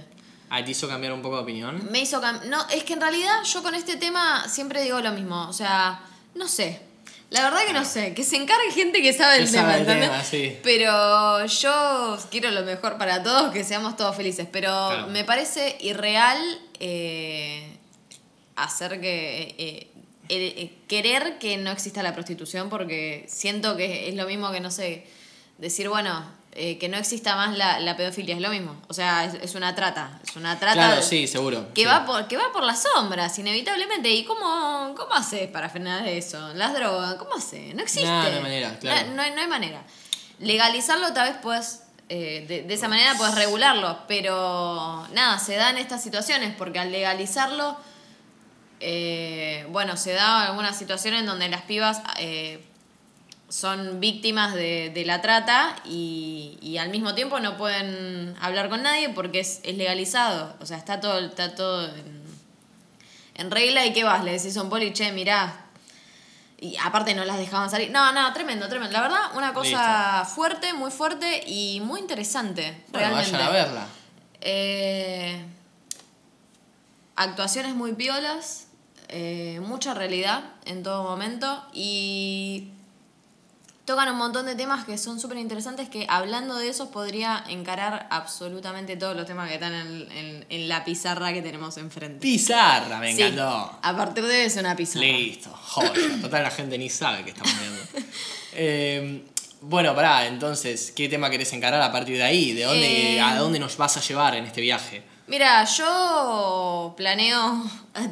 [0.49, 1.87] Ah, ¿te hizo cambiar un poco de opinión?
[1.91, 5.11] Me hizo cam- No, es que en realidad yo con este tema siempre digo lo
[5.11, 5.47] mismo.
[5.49, 5.99] O sea,
[6.35, 6.81] no sé.
[7.29, 8.13] La verdad que no sé.
[8.13, 10.57] Que se encargue gente que sabe Que el tema, sabe el tema, sí.
[10.63, 14.47] Pero yo quiero lo mejor para todos, que seamos todos felices.
[14.51, 15.07] Pero Claro.
[15.07, 16.37] me parece irreal
[16.79, 17.77] eh,
[18.55, 19.55] hacer que.
[19.57, 19.87] eh,
[20.29, 24.59] eh, eh, querer que no exista la prostitución porque siento que es lo mismo que,
[24.59, 25.05] no sé,
[25.57, 28.75] decir, bueno, eh, que no exista más la, la pedofilia, es lo mismo.
[28.87, 30.19] O sea, es, es una trata.
[30.27, 30.73] Es una trata.
[30.73, 31.71] Claro, de- sí, seguro.
[31.73, 31.87] que sí.
[31.87, 36.53] va por que va por las sombras inevitablemente y cómo cómo haces para frenar eso
[36.55, 39.07] las drogas cómo haces no existe No, no hay manera, claro.
[39.09, 39.81] no, no hay, no hay manera
[40.39, 45.77] legalizarlo tal vez puedes eh, de, de esa manera puedes regularlo pero nada se dan
[45.77, 47.77] estas situaciones porque al legalizarlo
[48.79, 52.01] eh, bueno se da alguna situación en donde las pibas
[53.49, 58.83] son víctimas de, de la trata y, y al mismo tiempo no pueden hablar con
[58.83, 60.55] nadie porque es, es legalizado.
[60.59, 62.23] O sea, está todo, está todo en,
[63.35, 64.23] en regla y ¿qué vas?
[64.23, 65.65] Le decís a un poli, che, mirá.
[66.59, 67.91] Y aparte no las dejaban salir.
[67.91, 68.93] No, no, tremendo, tremendo.
[68.93, 72.83] La verdad, una cosa fuerte, muy fuerte y muy interesante.
[72.89, 73.31] Bueno, realmente.
[73.31, 73.87] vayan a verla.
[74.41, 75.45] Eh,
[77.15, 78.67] actuaciones muy piolas,
[79.07, 82.71] eh, mucha realidad en todo momento y
[83.87, 88.05] tocan un montón de temas que son súper interesantes que hablando de esos podría encarar
[88.11, 92.19] absolutamente todos los temas que están en, en- en la pizarra que tenemos enfrente.
[92.19, 93.79] Pizarra, me Sí, encantó.
[93.81, 95.05] a partir de eso una pizarra.
[95.05, 95.91] Listo, joya.
[96.21, 97.81] Total, la gente ni sabe que estamos viendo.
[98.59, 99.23] Eh,
[99.61, 102.53] bueno, pará, entonces, ¿qué tema querés encarar a partir de ahí?
[102.53, 105.03] ¿De dónde, Eh, ¿A dónde nos vas a llevar en este viaje?
[105.27, 107.63] Mira, yo planeo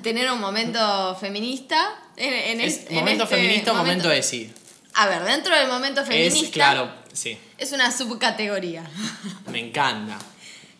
[0.03, 1.95] tener un momento feminista.
[2.15, 4.53] En, en ¿Es es- en momento este feminista o momento ESI?
[4.95, 8.83] A ver, dentro del momento feminista Es, claro, sí, es una subcategoría.
[9.51, 10.17] me encanta.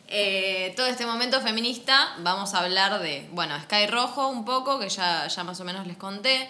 [0.08, 4.88] Eh, todo este momento feminista vamos a hablar de, bueno, Sky Rojo un poco, que
[4.90, 6.48] ya, ya más o menos les conté.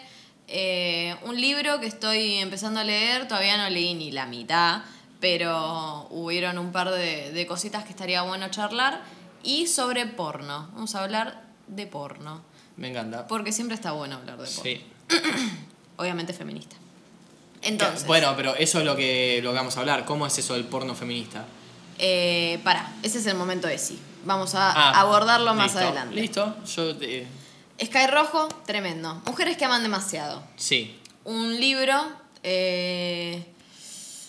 [0.48, 4.82] Eh, un libro que estoy empezando a leer, todavía no leí ni la mitad,
[5.20, 9.02] pero hubieron un par de, de cositas que estaría bueno charlar.
[9.42, 12.44] Y sobre porno, vamos a hablar de porno,
[12.78, 13.26] Me encanta.
[13.28, 14.62] porque siempre está bueno hablar de porno.
[14.64, 14.86] Sí.
[15.98, 16.76] Obviamente feminista.
[17.66, 20.06] Entonces, Bueno, pero eso es lo que, lo que vamos a hablar.
[20.06, 21.46] ¿Cómo es eso del porno feminista?
[21.98, 24.00] eh, pará, ese es el momento de sí.
[24.26, 26.16] Vamos a Ah, abordarlo más adelante.
[26.16, 26.92] Listo, yo.
[27.02, 27.26] eh,
[27.84, 29.22] Sky Rojo, tremendo.
[29.26, 30.44] Mujeres que aman demasiado.
[30.56, 31.00] sí.
[31.26, 31.94] Un libro.
[32.44, 33.44] Eh,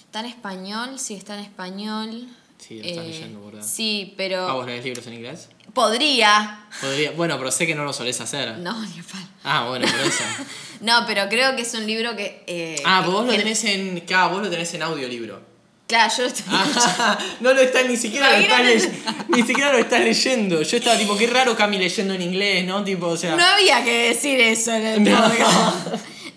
[0.06, 0.98] ¿Está en español?
[0.98, 2.26] Sí, está en español.
[2.58, 3.62] Sí, lo estás Eh, leyendo, ¿verdad?
[3.62, 4.48] Sí, pero.
[4.48, 5.48] Ah, ¿vos lees libros en inglés?
[5.76, 6.60] Podría.
[6.80, 8.56] Podría, bueno, pero sé que no lo solés hacer.
[8.58, 9.26] No, ni a palo.
[9.44, 10.24] Ah, bueno, por eso.
[10.80, 12.42] No, pero creo que es un libro que.
[12.46, 14.00] eh, Ah, vos lo tenés en.
[14.00, 15.40] Claro, vos lo tenés en audiolibro.
[15.86, 16.44] Claro, yo lo estoy.
[16.50, 18.74] Ah, no lo estás, ni siquiera lo Imagínate.
[18.74, 19.12] leyendo.
[19.28, 20.60] Ni siquiera lo estás leyendo.
[20.62, 22.82] Yo estaba tipo, qué raro Cami leyendo en inglés, ¿no?
[22.84, 23.36] Tipo, o sea.
[23.36, 25.30] No había que decir eso en el No.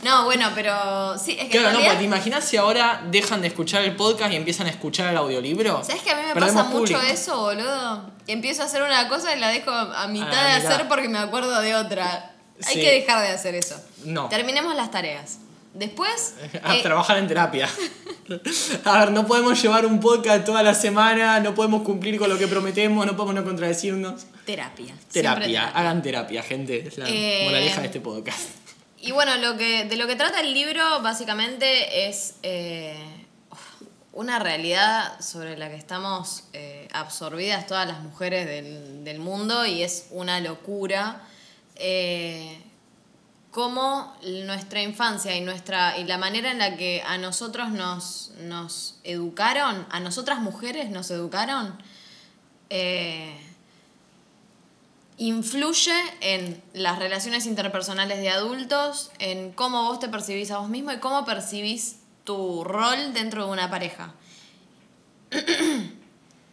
[0.04, 1.18] No, bueno, pero.
[1.18, 1.58] Sí, es que.
[1.58, 4.70] Claro, no, porque te imaginas si ahora dejan de escuchar el podcast y empiezan a
[4.70, 5.84] escuchar el audiolibro.
[5.84, 8.10] ¿Sabes que a mí me Perdemos pasa mucho eso, boludo?
[8.28, 11.18] Empiezo a hacer una cosa y la dejo a mitad Ah, de hacer porque me
[11.20, 12.32] acuerdo de otra.
[12.66, 12.82] Hay Sí.
[12.82, 13.76] que dejar de hacer eso.
[14.06, 14.28] No.
[14.30, 15.40] Terminemos las tareas.
[15.74, 16.34] Después,
[16.64, 17.70] A eh, trabajar en terapia.
[18.86, 22.38] A ver, no podemos llevar un podcast toda la semana, no podemos cumplir con lo
[22.38, 24.26] que prometemos, no podemos no contradecirnos.
[24.46, 24.94] terapia.
[25.12, 26.88] Terapia, hagan terapia, gente.
[26.88, 28.40] Es la Eh, moraleja de este podcast.
[29.02, 32.98] Y bueno, lo que, de lo que trata el libro básicamente es eh,
[34.14, 39.84] una realidad sobre la que estamos eh, absorbidas todas las mujeres del, del mundo y
[39.84, 41.22] es una locura.
[41.76, 42.62] eh,
[43.52, 49.00] cómo nuestra infancia y, nuestra, y la manera en la que a nosotros nos, nos
[49.04, 51.82] educaron, a nosotras mujeres nos educaron,
[52.70, 53.36] eh,
[55.20, 60.94] influye en las relaciones interpersonales de adultos, en cómo vos te percibís a vos mismo
[60.94, 64.14] y cómo percibís tu rol dentro de una pareja.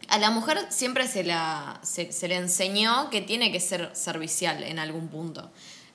[0.09, 4.79] A la mujer siempre se, la, se, le enseñó que tiene que ser servicial en
[4.79, 5.51] algún punto.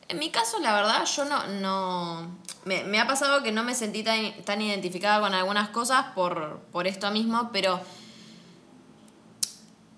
[0.09, 1.47] En mi caso, la verdad, yo no...
[1.47, 6.07] no me, me ha pasado que no me sentí tan, tan identificada con algunas cosas
[6.15, 7.81] por, por esto mismo, pero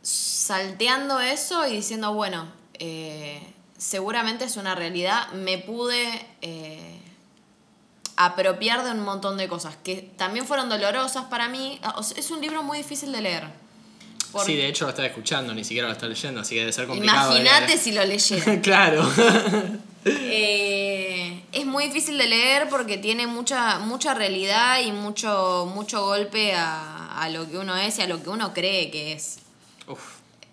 [0.02, 2.46] salteando eso y diciendo, bueno,
[2.78, 3.40] eh,
[3.78, 6.08] seguramente es una realidad, me pude,
[6.42, 6.98] eh,
[8.16, 11.80] apropiar de un montón de cosas que también fueron dolorosas para mí.
[12.02, 13.44] Sea, es un libro muy difícil de leer.
[14.30, 16.72] Por- Sí, de hecho lo estaba escuchando, ni siquiera lo está leyendo, así que debe
[16.72, 17.36] ser complicado.
[17.38, 18.60] Imagínate si lo leyera.
[18.62, 19.08] claro.
[20.06, 26.52] Eh, es muy difícil de leer porque tiene mucha, mucha realidad y mucho, mucho golpe
[26.54, 29.38] a, a lo que uno es y a lo que uno cree que es.
[29.88, 30.00] Uf,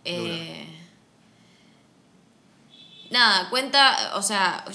[0.05, 0.65] Eh,
[3.11, 4.65] nada, cuenta, o sea,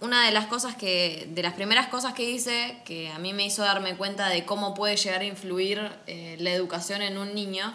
[0.00, 3.46] una de las cosas que, de las primeras cosas que hice, que a mí me
[3.46, 7.72] hizo darme cuenta de cómo puede llegar a influir eh, la educación en un niño,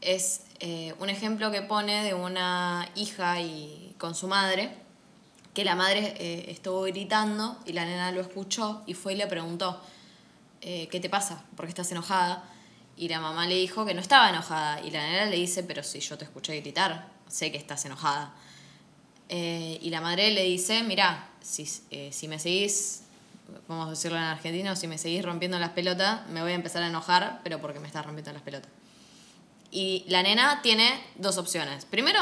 [0.00, 4.74] es eh, un ejemplo que pone de una hija y con su madre,
[5.54, 9.26] que la madre eh, estuvo gritando y la nena lo escuchó y fue y le
[9.26, 9.80] preguntó,
[10.62, 11.44] ¿qué te pasa?
[11.56, 12.44] ¿Por qué estás enojada?
[12.96, 14.80] Y la mamá le dijo que no estaba enojada.
[14.80, 18.32] Y la nena le dice, pero si yo te escuché gritar, sé que estás enojada.
[19.34, 23.00] Eh, y la madre le dice, mira, si, eh, si me seguís,
[23.66, 26.82] vamos a decirlo en argentino, si me seguís rompiendo las pelotas, me voy a empezar
[26.82, 28.70] a enojar, pero porque me estás rompiendo las pelotas.
[29.70, 31.86] Y la nena tiene dos opciones.
[31.86, 32.18] Primero,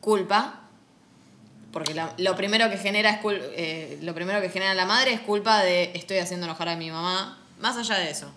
[0.00, 0.62] culpa,
[1.70, 5.12] porque la- lo primero que genera es cul- eh, lo primero que genera la madre
[5.12, 7.36] es culpa de estoy haciendo enojar a mi mamá.
[7.60, 8.30] Más allá de eso,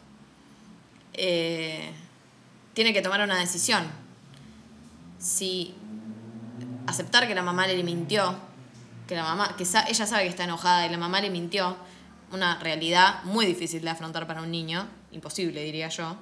[1.13, 1.91] eh,
[2.73, 3.87] tiene que tomar una decisión.
[5.17, 5.73] Si
[6.87, 8.35] aceptar que la mamá le mintió,
[9.07, 11.77] que la mamá, que sa- ella sabe que está enojada y la mamá le mintió,
[12.31, 16.17] una realidad muy difícil de afrontar para un niño, imposible diría yo.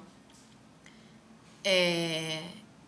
[1.64, 2.40] Eh,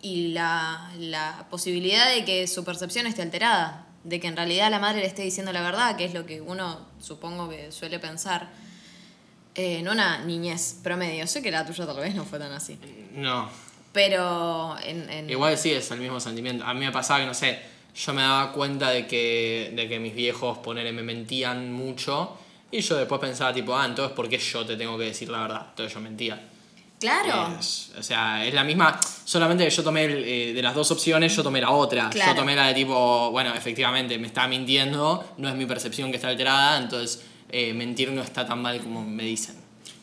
[0.03, 4.79] y la, la posibilidad de que su percepción esté alterada, de que en realidad la
[4.79, 8.49] madre le esté diciendo la verdad, que es lo que uno supongo que suele pensar
[9.57, 11.27] eh, en una niñez promedio.
[11.27, 12.79] Sé que la tuya tal vez no fue tan así.
[13.15, 13.51] no.
[13.99, 16.65] Pero en, en- Igual sí es el mismo sentimiento.
[16.65, 17.59] A mí me pasaba que, no sé,
[17.97, 22.39] yo me daba cuenta de que, de que mis viejos, ponele, me mentían mucho.
[22.71, 25.41] Y yo después pensaba, tipo, ah, entonces, ¿por qué yo te tengo que decir la
[25.41, 25.67] verdad?
[25.71, 26.41] Entonces yo mentía.
[27.01, 27.57] Claro.
[27.59, 29.01] Es- o sea, es la misma.
[29.25, 32.09] Solamente que yo tomé el, eh, de las dos opciones, yo tomé la otra.
[32.11, 32.33] Claro.
[32.35, 36.17] Yo tomé la de tipo, bueno, efectivamente, me está mintiendo, no es mi percepción que
[36.19, 39.57] está alterada, entonces eh, mentir no está tan mal como me dicen.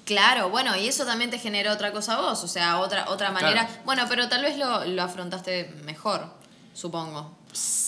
[0.05, 3.31] Claro, bueno, y eso también te generó otra cosa a vos, o sea, otra, otra
[3.31, 3.65] manera.
[3.67, 3.81] Claro.
[3.85, 6.27] Bueno, pero tal vez lo, lo afrontaste mejor,
[6.73, 7.35] supongo.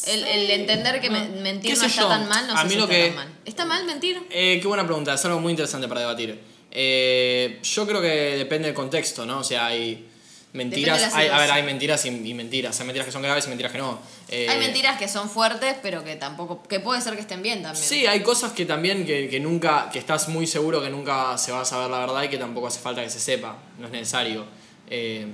[0.08, 2.08] El, el entender que me- mentir ¿Qué no está yo?
[2.08, 3.28] tan mal, no A sé mí si lo está que- tan mal.
[3.46, 4.26] ¿Está mal mentir?
[4.32, 6.42] Eh, qué buena pregunta, es algo muy interesante para debatir.
[6.72, 8.08] Eh, yo creo que
[8.38, 9.40] depende del contexto, ¿no?
[9.40, 10.10] O sea, hay
[10.54, 12.80] mentiras, de hay, a ver, hay mentiras y, y mentiras.
[12.80, 14.00] Hay mentiras que son graves y mentiras que no.
[14.30, 17.62] Eh, Hay mentiras que son fuertes, pero que tampoco, que puede ser que estén bien
[17.62, 17.84] también.
[17.84, 21.52] Sí, hay cosas que también que, que nunca, que estás muy seguro que nunca se
[21.52, 23.92] va a saber la verdad y que tampoco hace falta que se sepa, no es
[23.92, 24.46] necesario.
[24.90, 25.28] Eh,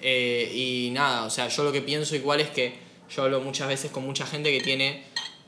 [0.00, 2.78] eh, y nada, o sea, yo lo que pienso igual es que
[3.14, 5.04] yo hablo muchas veces con mucha gente que tiene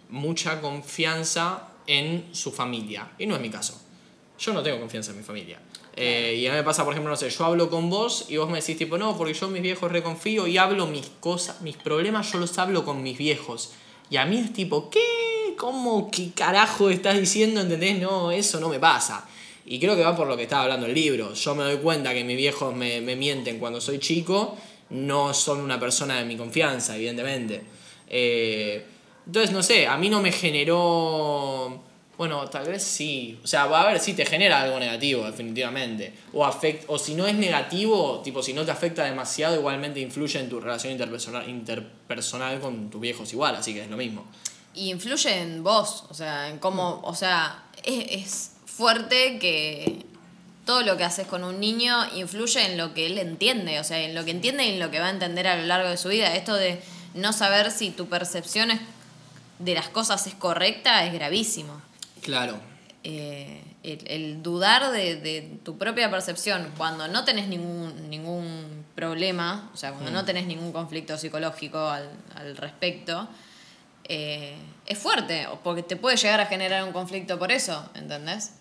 [0.08, 3.08] mucha confianza en su familia.
[3.18, 3.80] Y no es mi caso.
[4.38, 5.58] Yo no tengo confianza en mi familia.
[5.96, 8.36] Eh, y a mí me pasa, por ejemplo, no sé, yo hablo con vos y
[8.36, 11.76] vos me decís tipo, no, porque yo mis viejos reconfío y hablo mis cosas, mis
[11.76, 13.72] problemas, yo los hablo con mis viejos.
[14.08, 15.54] Y a mí es tipo, ¿qué?
[15.56, 16.10] ¿Cómo?
[16.10, 17.60] ¿Qué carajo estás diciendo?
[17.60, 17.98] ¿Entendés?
[18.00, 19.28] No, eso no me pasa.
[19.66, 21.34] Y creo que va por lo que estaba hablando el libro.
[21.34, 24.56] Yo me doy cuenta que mis viejos me, me mienten cuando soy chico,
[24.90, 27.62] no son una persona de mi confianza, evidentemente.
[28.08, 28.84] Eh,
[29.26, 31.89] entonces, no sé, a mí no me generó...
[32.20, 33.38] Bueno, tal vez sí.
[33.42, 36.12] O sea, va a ver si te genera algo negativo, definitivamente.
[36.34, 40.38] O, afect, o si no es negativo, tipo, si no te afecta demasiado, igualmente influye
[40.38, 44.26] en tu relación interpersonal, interpersonal con tus viejos igual, así que es lo mismo.
[44.74, 50.04] Y influye en vos, o sea, en cómo, o sea, es, es fuerte que
[50.66, 53.98] todo lo que haces con un niño influye en lo que él entiende, o sea,
[53.98, 55.96] en lo que entiende y en lo que va a entender a lo largo de
[55.96, 56.34] su vida.
[56.36, 56.82] Esto de
[57.14, 58.80] no saber si tu percepción es-
[59.58, 61.80] de las cosas es correcta es gravísimo.
[62.22, 62.58] Claro.
[63.02, 69.70] Eh, el, el dudar de, de tu propia percepción cuando no tenés ningún, ningún problema,
[69.72, 73.26] o sea, cuando no tenés ningún conflicto psicológico al, al respecto,
[74.04, 74.54] eh,
[74.86, 78.52] es fuerte, o porque te puede llegar a generar un conflicto por eso, ¿entendés?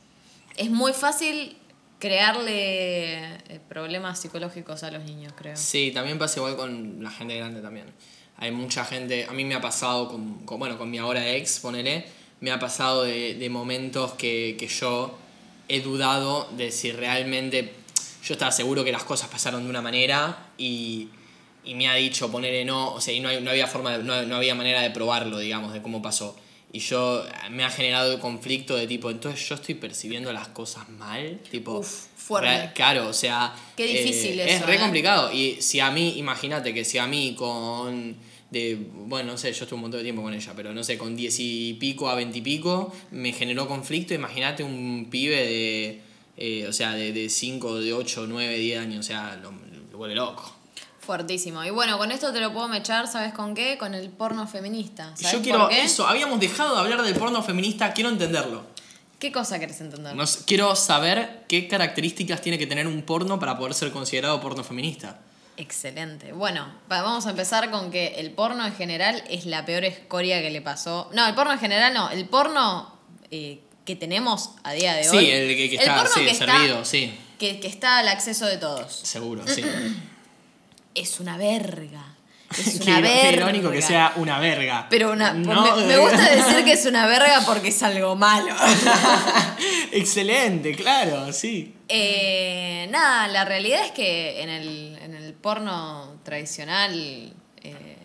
[0.56, 1.58] Es muy fácil
[2.00, 5.56] crearle eh, problemas psicológicos a los niños, creo.
[5.58, 7.88] Sí, también pasa igual con la gente grande también.
[8.38, 11.60] Hay mucha gente, a mí me ha pasado con, con- bueno, con mi ahora ex,
[11.60, 12.06] ponele,
[12.42, 15.18] me ha pasado de, de momentos que, que yo
[15.68, 17.74] he dudado de si realmente,
[18.24, 21.10] yo estaba seguro que las cosas pasaron de una manera y,
[21.64, 24.04] y me ha dicho ponerle no, o sea, y no, hay- no había forma, de-
[24.04, 26.36] no, no había manera de probarlo, digamos, de cómo pasó.
[26.72, 30.88] Y yo, me ha generado el conflicto de tipo, entonces yo estoy percibiendo las cosas
[30.90, 31.80] mal, tipo...
[31.80, 32.72] Uf, fuerte.
[32.76, 33.56] Claro, o sea...
[33.76, 34.80] Qué difícil eh, eso, Es re ¿eh?
[34.80, 35.34] complicado.
[35.34, 38.16] Y si a mí, imagínate que si a mí con
[38.52, 40.98] de, bueno, no sé, yo estuve un montón de tiempo con ella, pero no sé,
[40.98, 44.14] con diez y pico a veinte y pico, me generó conflicto.
[44.14, 46.02] Imagínate un pibe de,
[46.38, 49.52] eh, o sea, de 5, de 8, 9, 10 años, o sea, lo,
[49.92, 50.56] lo vuelve loco.
[51.00, 51.64] Fuertísimo.
[51.64, 53.78] Y bueno, con esto te lo puedo mechar, ¿sabes con qué?
[53.80, 55.16] Con el porno feminista.
[55.16, 55.82] ¿Sabes Yo por quiero qué?
[55.82, 58.64] eso, habíamos dejado de hablar del porno feminista, quiero entenderlo.
[59.18, 60.16] ¿Qué cosa querés entender?
[60.16, 64.40] No sé, quiero saber qué características tiene que tener un porno para poder ser considerado
[64.40, 65.20] porno feminista.
[65.60, 66.32] Excelente.
[66.32, 70.42] Bueno, va- vamos a empezar con que el porno en general es la peor escoria
[70.42, 71.10] que le pasó.
[71.14, 72.10] No, el porno en general no.
[72.10, 72.98] El porno
[73.30, 75.30] eh, que tenemos a día de Sí, hoy.
[75.30, 78.46] el que, que está porno sí, que está- servido, sí, que, que está al acceso
[78.46, 78.94] de todos.
[78.94, 79.64] seguro, sí.
[80.96, 82.16] Es una verga.
[82.58, 83.32] Es Qué una qué verga.
[83.44, 84.88] irónico que sea una verga.
[84.90, 88.56] Pero una, No, me, me gusta decir que es una verga porque es algo malo.
[89.92, 91.76] Excelente, claro, sí.
[91.88, 97.34] Eh, nada, la realidad es que en el, en el porno tradicional,
[97.64, 97.98] eh,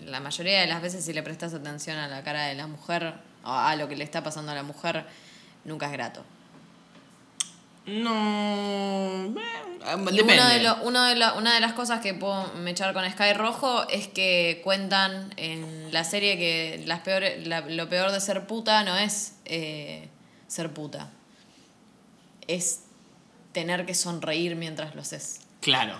[0.00, 3.14] la mayoría de las veces si le prestas atención a la cara de la mujer,
[3.44, 5.04] o a lo que le está pasando a la mujer,
[5.64, 6.24] nunca es grato.
[7.86, 9.34] No.
[9.36, 12.94] eh, Y uno de lo- uno de la- una de las cosas que puedo mechar
[12.94, 18.12] con Sky Rojo es que cuentan en la serie que las peores, la- lo peor
[18.12, 20.08] de ser puta no es eh,
[20.46, 21.10] ser puta.
[22.46, 22.82] Es
[23.52, 25.40] tener que sonreír mientras lo haces.
[25.60, 25.96] Claro.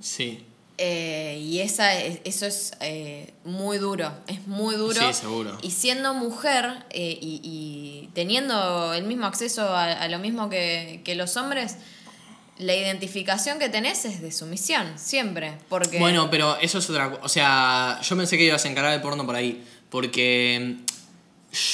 [0.00, 0.44] Sí.
[0.78, 5.00] Eh, y esa es- eso es eh, muy duro, es muy duro.
[5.00, 5.56] Sí, seguro.
[5.62, 11.00] Y siendo mujer eh, y, y teniendo el mismo acceso a, a lo mismo que,
[11.02, 11.76] que los hombres,
[12.58, 15.56] la identificación que tenés es de sumisión, siempre.
[15.70, 17.22] Porque Bueno, pero eso es otra cosa.
[17.24, 19.64] O sea, yo pensé que ibas a encarar el porno por ahí.
[19.88, 20.76] Porque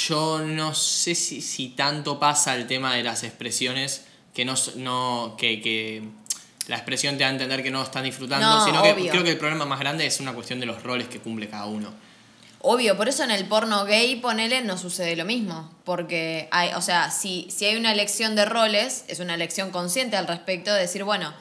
[0.06, 4.04] yo no sé si, si tanto pasa el tema de las expresiones
[4.34, 6.02] que no, no que, que
[6.68, 9.30] la expresión te da a entender que no están disfrutando, No, sino que creo que
[9.30, 11.92] el problema más grande es una cuestión de los roles que cumple cada uno.
[12.64, 15.68] Obvio, por eso en el porno gay, ponele, no sucede lo mismo.
[15.84, 20.16] Porque hay, o sea, si, si hay una elección de roles, es una elección consciente
[20.16, 21.34] al respecto de decir, bueno,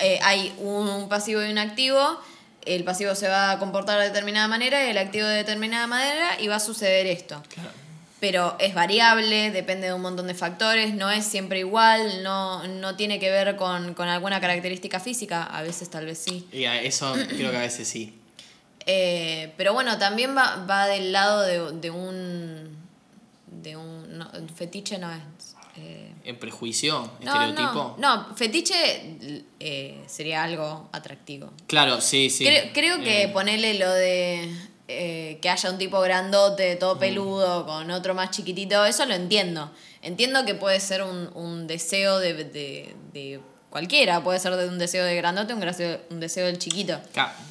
[0.00, 2.18] eh, hay un pasivo y un activo,
[2.66, 6.40] el pasivo se va a comportar de determinada manera y el activo de determinada manera
[6.40, 7.40] y va a suceder esto.
[7.54, 7.70] Claro.
[8.20, 12.96] Pero es variable, depende de un montón de factores, no es siempre igual, no, no
[12.96, 16.48] tiene que ver con, con alguna característica física, a veces tal vez sí.
[16.52, 18.14] Y a eso creo que a veces sí.
[18.86, 22.76] Eh, pero bueno, también va, va del lado de, de un.
[23.46, 24.18] de un.
[24.18, 25.54] no, fetiche no es.
[25.76, 27.10] eh, ¿El prejuicio?
[27.22, 27.96] no, ¿Estereotipo?
[27.98, 31.52] no, no, fetiche eh, sería algo atractivo.
[31.66, 32.44] Claro, sí, sí.
[32.44, 34.50] Creo, creo que Eh, ponerle lo de
[34.88, 39.70] eh, que haya un tipo grandote, todo peludo, con otro más chiquitito, eso lo entiendo.
[40.02, 44.78] Entiendo que puede ser un, un deseo de, de, de cualquiera, puede ser de un
[44.78, 46.98] deseo de grandote, un, deseo, un deseo del chiquito.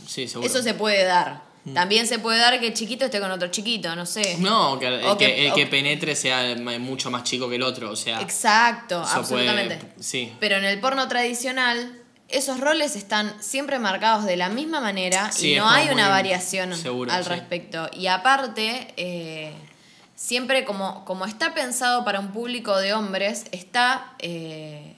[0.07, 0.49] sí, seguro.
[0.49, 1.45] Eso se puede dar.
[1.65, 1.73] Mm.
[1.73, 4.37] También se puede dar que el chiquito esté con otro chiquito, no sé.
[4.39, 7.63] No, que el, que, que- el o- que penetre sea mucho más chico que el
[7.63, 8.21] otro, o sea.
[8.21, 9.13] Exacto, puede-
[9.49, 9.79] absolutamente.
[9.99, 10.33] sí.
[10.39, 15.53] Pero en el porno tradicional, esos roles están siempre marcados de la misma manera Sí,
[15.53, 17.29] y no hay una variación seguro, al sí.
[17.29, 17.89] respecto.
[17.93, 19.53] Y aparte, eh,
[20.15, 24.95] siempre como, como está pensado para un público de hombres, está eh,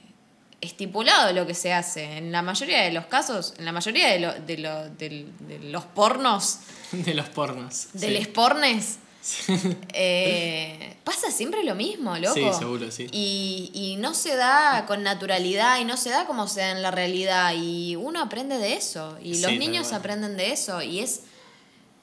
[0.60, 2.18] estipulado lo que se hace.
[2.18, 5.84] En la mayoría de los casos, en la mayoría de, lo- de, lo- de los
[5.84, 6.58] pornos,
[6.92, 7.88] De los pornos.
[7.92, 8.14] de sí.
[8.18, 8.98] los pornes,
[9.92, 12.34] eh, pasa siempre lo mismo, loco.
[12.34, 13.06] Sí, seguro, sí.
[13.12, 16.82] Y, y no se da con naturalidad y no se da como se da en
[16.82, 17.52] la realidad.
[17.56, 19.18] Y uno aprende de eso.
[19.22, 20.80] Y los niños aprenden de eso.
[20.82, 21.22] Y es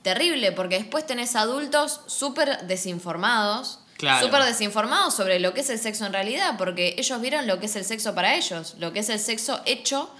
[0.04, 3.80] terrible porque después tenés adultos súper desinformados.
[3.98, 4.28] Claro.
[4.28, 7.66] Súper desinformados sobre lo que es el sexo en realidad, porque ellos vieron lo que
[7.66, 10.14] es el sexo para ellos, lo que es el sexo hecho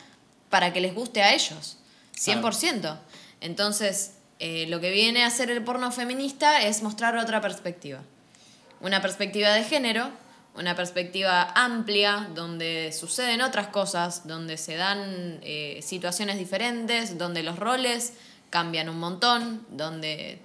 [0.50, 1.78] para que les guste a ellos,
[2.16, 2.98] 100%.
[3.40, 8.00] Entonces, eh, lo que viene a hacer el porno feminista es mostrar otra perspectiva.
[8.80, 10.10] Una perspectiva de género,
[10.56, 17.58] una perspectiva amplia, donde suceden otras cosas, donde se dan eh, situaciones diferentes, donde los
[17.58, 18.14] roles
[18.50, 20.40] cambian un montón, donde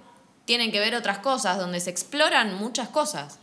[0.44, 3.38] tienen que ver otras cosas, donde se exploran muchas cosas.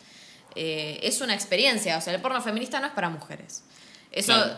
[0.55, 3.63] Eh, es una experiencia, o sea, el porno feminista no es para mujeres.
[4.11, 4.57] Eso Claro.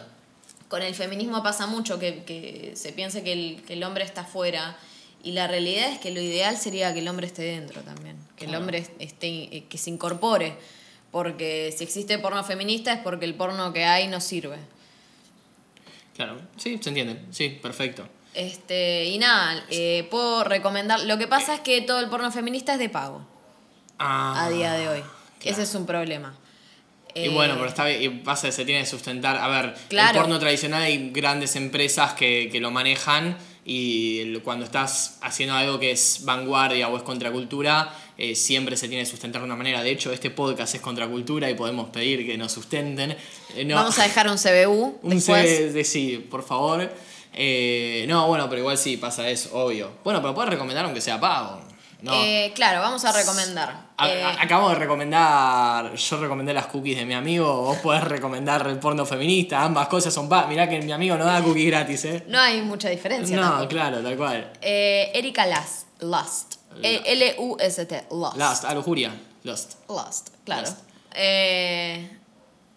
[0.70, 4.22] con el feminismo pasa mucho, que, que se piense que el, que el hombre está
[4.22, 4.78] afuera.
[5.24, 8.46] Y la realidad es que lo ideal sería que el hombre esté dentro también, que
[8.46, 10.56] el hombre esté, eh, que se incorpore.
[11.12, 14.58] Porque si existe porno feminista es porque el porno que hay no sirve.
[16.16, 17.20] Claro, sí, se entiende.
[17.32, 18.08] Sí, perfecto.
[18.34, 21.02] Este, y nada, eh, puedo recomendar.
[21.02, 23.26] Lo que pasa es que todo el porno feminista es de pago
[24.00, 25.00] Ah, a día de hoy.
[25.02, 25.16] claro.
[25.44, 26.34] Ese es un problema.
[27.14, 29.36] Y Eh, bueno, pero está bien, y pasa, se tiene que sustentar.
[29.38, 30.12] A ver, Claro.
[30.20, 35.80] el porno tradicional hay grandes empresas que, que lo manejan y cuando estás haciendo algo
[35.80, 39.84] que es vanguardia o es contracultura, eh, siempre se tiene que sustentar de una manera.
[39.84, 43.16] De hecho, este podcast es contracultura y podemos pedir que nos sustenten.
[43.56, 45.88] Eh, no- Vamos a dejar un CBU un después.
[45.88, 46.92] Sí, por favor.
[47.34, 49.92] Eh, no, bueno, pero igual sí pasa eso, obvio.
[50.04, 51.62] Bueno, pero puedes recomendar aunque sea pago.
[52.02, 52.14] No.
[52.16, 53.90] Eh, claro, vamos a recomendar.
[53.98, 58.04] A- Eh, a- acabo de recomendar, yo recomendé las cookies de mi amigo, vos podés
[58.04, 60.48] recomendar el porno feminista, ambas cosas son pa.
[60.48, 62.24] Mirá que mi amigo no da cookies gratis, ¿eh?
[62.28, 63.36] no hay mucha diferencia.
[63.36, 63.68] No, tampoco.
[63.70, 64.52] claro, tal cual.
[64.62, 65.88] Eh, Erika Lust.
[66.00, 66.56] Lust.
[66.82, 68.06] Eh, L-U-S-T.
[68.12, 68.36] Lust.
[68.38, 69.12] Lust, a lujuria.
[69.44, 69.74] Lust.
[69.88, 70.62] Lust, claro.
[70.62, 70.78] Lust.
[71.14, 72.10] Eh,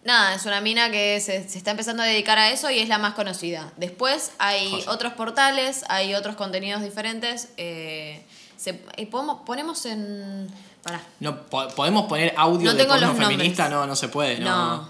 [0.03, 2.89] nada, es una mina que se, se está empezando a dedicar a eso y es
[2.89, 3.71] la más conocida.
[3.77, 7.49] Después hay otros portales, hay otros contenidos diferentes.
[7.57, 8.23] eh,
[8.57, 8.73] se,
[9.09, 10.47] podemos, ponemos en...
[10.83, 11.01] Pará.
[11.19, 13.69] No, po- ¿Podemos poner audio No de porno feminista?
[13.69, 14.77] No, no se puede, no.
[14.77, 14.89] No.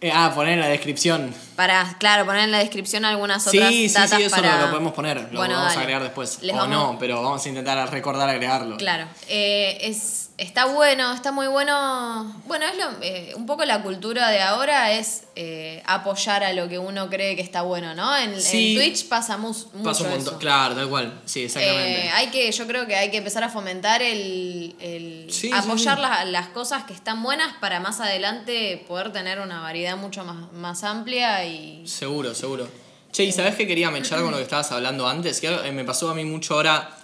[0.00, 1.32] Eh, ah, poner en la descripción.
[1.54, 4.56] Para, claro, poner en la descripción algunas Sí, otras sí, sí, datas eso para...
[4.56, 5.28] lo, lo podemos poner.
[5.32, 5.78] Lo Bueno, vamos dale.
[5.78, 6.42] a agregar después.
[6.42, 8.76] Les o vamos- no, pero vamos a intentar recordar agregarlo.
[8.76, 12.34] Claro, eh, es, está bueno, está muy bueno.
[12.46, 16.66] Bueno, es lo, eh, un poco la cultura de ahora es eh, apoyar a lo
[16.68, 18.16] que uno cree que está bueno, ¿no?
[18.16, 18.32] En.
[18.34, 20.28] Twitch pasa mucho Pasa un montón.
[20.34, 20.38] eso.
[20.38, 21.20] Claro, tal cual.
[21.26, 22.06] Sí, exactamente.
[22.06, 25.96] Eh, hay que, yo creo que hay que empezar a fomentar el, el Sí, apoyar
[25.96, 26.02] sí.
[26.02, 30.50] la- Las, cosas que están buenas para más adelante poder tener una variedad mucho más,
[30.54, 32.66] más amplia y Seguro, seguro.
[33.12, 35.40] Che, ¿y sabes qué quería mechar con lo que estabas hablando antes?
[35.40, 36.96] Que eh, me pasó a mí mucho ahora.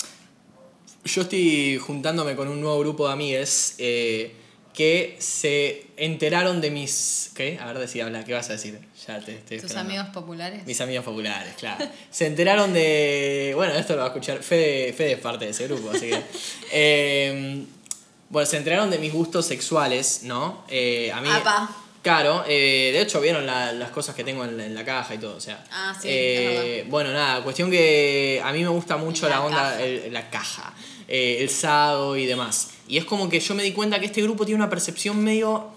[1.05, 4.37] Yo estoy juntándome con un nuevo grupo de amigues eh,
[4.75, 7.31] que se enteraron de mis.
[7.35, 7.59] ¿Qué?
[7.61, 8.79] A ver, decía, habla, ¿qué vas a decir?
[9.07, 9.81] Ya te tus esperando.
[9.81, 10.65] amigos populares.
[10.67, 11.85] Mis amigos populares, claro.
[12.11, 13.53] Se enteraron de.
[13.55, 14.43] Bueno, esto lo va a escuchar.
[14.43, 16.23] Fede, Fede es parte de ese grupo, así que.
[16.73, 17.65] eh,
[18.29, 20.65] bueno, se enteraron de mis gustos sexuales, ¿no?
[20.69, 21.29] Eh, a mí.
[21.31, 21.77] Apa.
[22.03, 25.15] Claro, eh, de hecho vieron la- las cosas que tengo en, la- en la caja
[25.15, 25.63] y todo, o sea.
[25.71, 29.57] Ah, sí, eh, Bueno, nada, cuestión que a mí me gusta mucho La la, onda,
[29.71, 29.83] caja.
[29.85, 30.75] el- la caja,
[31.15, 32.71] eh, el sado y demás.
[32.89, 35.69] Y es como que yo me di cuenta que este grupo tiene una percepción medio.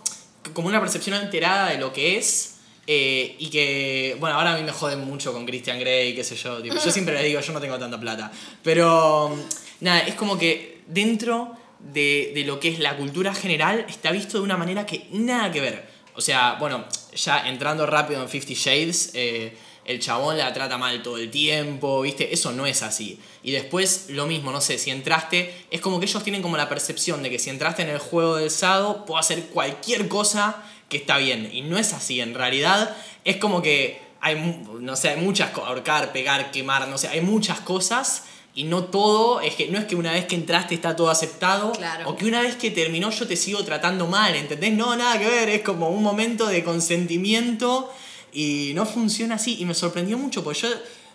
[0.54, 2.56] como una percepción alterada de lo que es.
[2.88, 6.36] eh, y que, bueno, ahora a mí me joden mucho con Christian Grey, qué sé
[6.38, 6.62] yo.
[6.62, 8.32] tipo, yo siempre les digo, yo no tengo tanta plata.
[8.64, 9.36] Pero,
[9.82, 14.38] nada, es como que dentro de, de lo que es la cultura general está visto
[14.38, 15.86] de una manera que nada que ver.
[16.16, 19.54] O sea, bueno, ya entrando rápido en Fifty Shades, eh,
[19.86, 22.34] el chabón la trata mal todo el tiempo, ¿viste?
[22.34, 23.20] Eso no es así.
[23.44, 26.68] Y después lo mismo, no sé, si entraste, es como que ellos tienen como la
[26.68, 30.98] percepción de que si entraste en el juego del Sado, puedo hacer cualquier cosa que
[30.98, 31.50] está bien.
[31.54, 34.36] Y no es así, en realidad es como que hay,
[34.80, 38.24] no sé, hay muchas cosas, ahorcar, pegar, quemar, no sé, hay muchas cosas.
[38.58, 41.74] Y no todo, es que no es que una vez que entraste está todo aceptado,
[41.74, 42.10] Claro.
[42.10, 44.72] o que una vez que terminó yo te sigo tratando mal, ¿entendés?
[44.72, 47.94] No, nada que ver, es como un momento de consentimiento
[48.36, 49.58] y no funciona así.
[49.60, 50.68] Y me sorprendió mucho, porque yo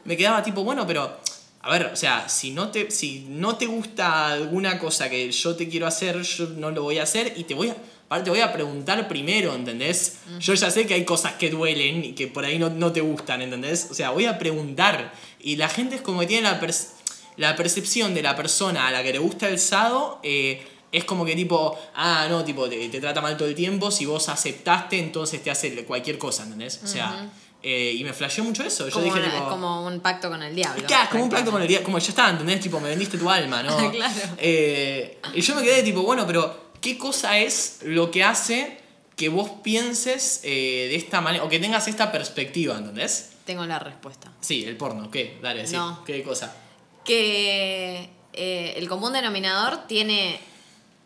[0.04, 1.18] me quedaba tipo, bueno, pero,
[1.62, 5.54] a ver, o sea, si no te, si no te gusta alguna cosa que yo
[5.54, 7.76] te quiero hacer, yo no lo voy a hacer y te voy a...
[8.10, 10.16] Aparte te voy a preguntar primero, ¿entendés?
[10.40, 13.00] Yo ya sé que hay cosas que duelen y que por ahí no, no te
[13.00, 13.86] gustan, ¿entendés?
[13.88, 15.12] O sea, voy a preguntar.
[15.38, 16.88] Y la gente es como que tiene la, perce-
[17.36, 21.24] la percepción de la persona a la que le gusta el sado eh, es como
[21.24, 24.99] que tipo, ah, no, tipo, te, te trata mal todo el tiempo, si vos aceptaste,
[24.99, 26.80] entonces te hace cualquier cosa, ¿entendés?
[26.82, 27.30] O sea,
[27.62, 28.86] eh, y me flasheó mucho eso.
[28.88, 30.84] Yo como, dije, una- tipo, como un pacto con el diablo.
[30.86, 32.61] Claro, como un pacto con el día, como ya está, ¿entendés?
[32.61, 33.76] Tipo, me vendiste tu alma, ¿no?
[33.93, 34.14] Claro.
[34.38, 38.78] Eh, y yo me quedé tipo, bueno, pero ¿qué cosa es lo que hace
[39.14, 43.32] que vos pienses eh, de esta manera, o que tengas esta perspectiva, ¿entendés?
[43.45, 44.32] Tengo la respuesta.
[44.41, 45.38] Sí, el porno, ¿qué?
[45.43, 45.76] Dale, sí.
[45.76, 46.03] No.
[46.07, 46.57] ¿Qué cosa?
[47.05, 50.41] Que eh, el común denominador tiene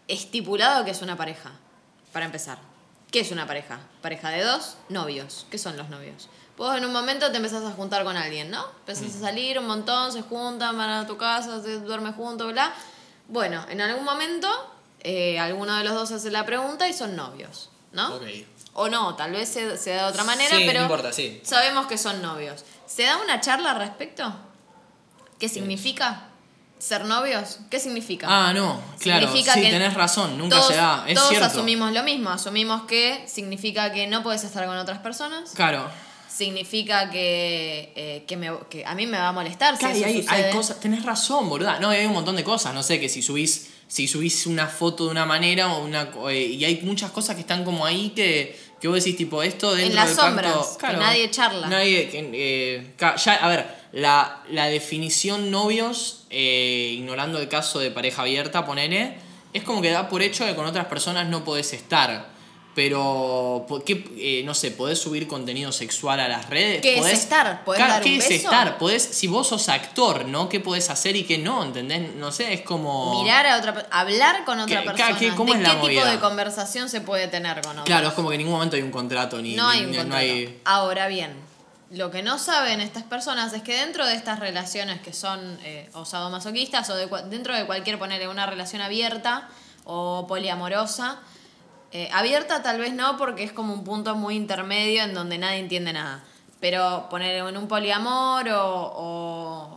[0.09, 1.53] estipulado que es una pareja.
[2.13, 2.59] Para empezar.
[3.11, 3.81] ¿Qué es una pareja?
[4.03, 5.47] Pareja de dos, novios.
[5.51, 6.29] ¿Qué son los novios?
[6.57, 8.65] Vos en un momento te empezás a juntar con alguien, ¿no?
[8.81, 9.17] Empezás Mm.
[9.17, 12.73] a salir un montón, se juntan, van a tu casa, se duermen juntos, bla.
[13.29, 14.49] Bueno, en algún momento
[15.01, 18.15] eh, alguno de los dos hace la pregunta y son novios, ¿no?
[18.17, 18.23] Ok.
[18.75, 21.41] O no, tal vez se, se da de otra manera, Sí, no pero importa, sí.
[21.45, 22.65] sabemos que son novios.
[22.87, 24.33] ¿Se da una charla al respecto?
[25.39, 26.29] ¿Qué significa
[26.85, 27.59] ser novios?
[27.71, 28.27] ¿Qué significa?
[28.29, 29.27] Ah, no, claro.
[29.27, 31.05] Significa sí, que tenés razón, nunca todos, se da.
[31.09, 31.47] Es todos cierto.
[31.47, 32.31] asumimos lo mismo.
[32.31, 35.51] Asumimos que significa que no puedes estar con otras personas.
[35.55, 35.89] Claro.
[36.29, 40.03] Significa que, eh, que, me- que a mí me va a molestar si Claro, y
[40.03, 41.79] eso hay, hay cosas, tenés razón, boluda.
[41.79, 42.75] No, hay un montón de cosas.
[42.75, 46.11] No sé, que si subís, si subís una foto de una manera o una.
[46.31, 49.75] eh, y hay muchas cosas que están como ahí que, que vos decís, tipo, esto
[49.77, 50.27] dentro las del pacto-
[50.65, 51.69] sombras, que nadie charla.
[51.69, 52.11] Nadie.
[52.13, 58.67] eh, ya, a ver, la, la definición novios, eh, ignorando el caso de pareja abierta,
[58.67, 59.17] ponele,
[59.53, 62.35] es como que da por hecho que con otras personas no podés estar.
[62.75, 66.83] Pero, ¿por qué, eh, no sé, podés subir contenido sexual a las redes?
[66.83, 67.65] ¿Qué es ¿Podés- estar?
[67.65, 68.35] ¿Podés dar un ¿Qué es beso?
[68.47, 68.79] estar?
[68.79, 70.49] Podés, si vos sos actor, ¿no?
[70.49, 71.63] ¿Qué podés hacer y qué no?
[71.63, 72.17] ¿Entendés?
[72.17, 73.23] No sé, es como...
[73.23, 75.17] Mirar a otra hablar con otra ¿Qué- persona.
[75.19, 76.11] qué- cómo ¿De es la qué tipo movida?
[76.11, 77.85] de conversación se puede tener con otra?
[77.85, 79.55] Claro, es como que en ningún momento hay un contrato ni...
[79.55, 80.25] No hay un ni- contrato.
[80.27, 81.33] no hay- Ahora bien,
[81.97, 85.89] lo que no saben estas personas es que dentro de estas relaciones que son eh,
[85.95, 86.97] o sadomasoquistas o
[87.29, 89.49] dentro de cualquier, ponerle una relación abierta
[89.85, 91.19] o poliamorosa,
[91.93, 95.59] eh, abierta tal vez no porque es como un punto muy intermedio en donde nadie
[95.59, 96.25] entiende nada,
[96.61, 99.74] pero poner en un poliamor o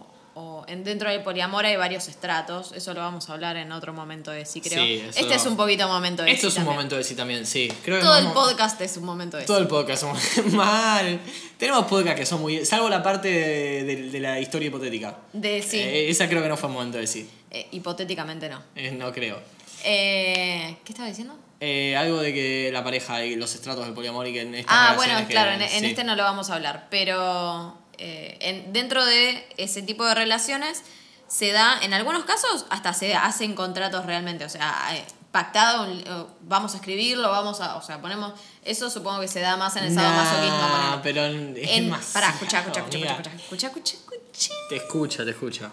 [0.68, 4.32] en dentro del poliamor hay varios estratos, eso lo vamos a hablar en otro momento
[4.32, 4.84] de sí creo.
[4.84, 7.45] Sí, este es un poquito momento de Esto sí es un momento de sí también,
[7.45, 7.72] sí.
[7.84, 9.63] Creo que Todo el vamos- podcast es un momento de Todo sí.
[9.63, 11.20] el podcast somos mal.
[11.57, 12.65] Tenemos podcasts que son muy...
[12.65, 15.18] Salvo la parte de, de- de la historia hipotética.
[15.34, 15.80] De sí.
[15.80, 17.30] Eh, esa creo que no fue momento de sí.
[17.49, 18.61] Eh, hipotéticamente no.
[18.76, 19.39] Eh, no creo.
[19.84, 21.38] ¿Qué estaba diciendo?
[21.59, 24.76] Eh, algo de que la pareja y los estratos del poliamor y que en estas
[24.78, 25.86] Ah, bueno, claro, en, en sí.
[25.88, 30.84] este no lo vamos a hablar, pero eh, en- dentro de ese tipo de relaciones
[31.28, 36.26] se da, en algunos casos, hasta se hacen contratos realmente, o sea, eh, pactado, eh,
[36.41, 38.34] vamos a escribirlo, vamos a, o sea, ponemos,
[38.64, 40.58] eso supongo que se da más en el sadomasoquismo.
[40.58, 41.02] Nah, ponele.
[41.04, 44.54] pero En, demasiado, pará, escucha, escucha, escucha, escucha, escucha, escucha.
[44.70, 45.72] Te escucha, te escucha.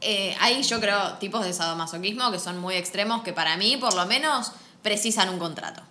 [0.00, 3.94] Eh, hay, yo creo, tipos de sadomasoquismo que son muy extremos, que para mí, por
[3.94, 4.52] lo menos,
[4.82, 5.82] precisan un contrato,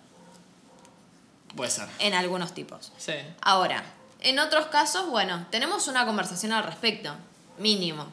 [1.55, 1.87] Puede ser.
[1.99, 2.91] en algunos tipos.
[2.97, 3.13] Sí.
[3.41, 3.83] Ahora,
[4.21, 7.15] en otros casos, bueno, tenemos una conversación al respecto,
[7.57, 8.07] mínimo.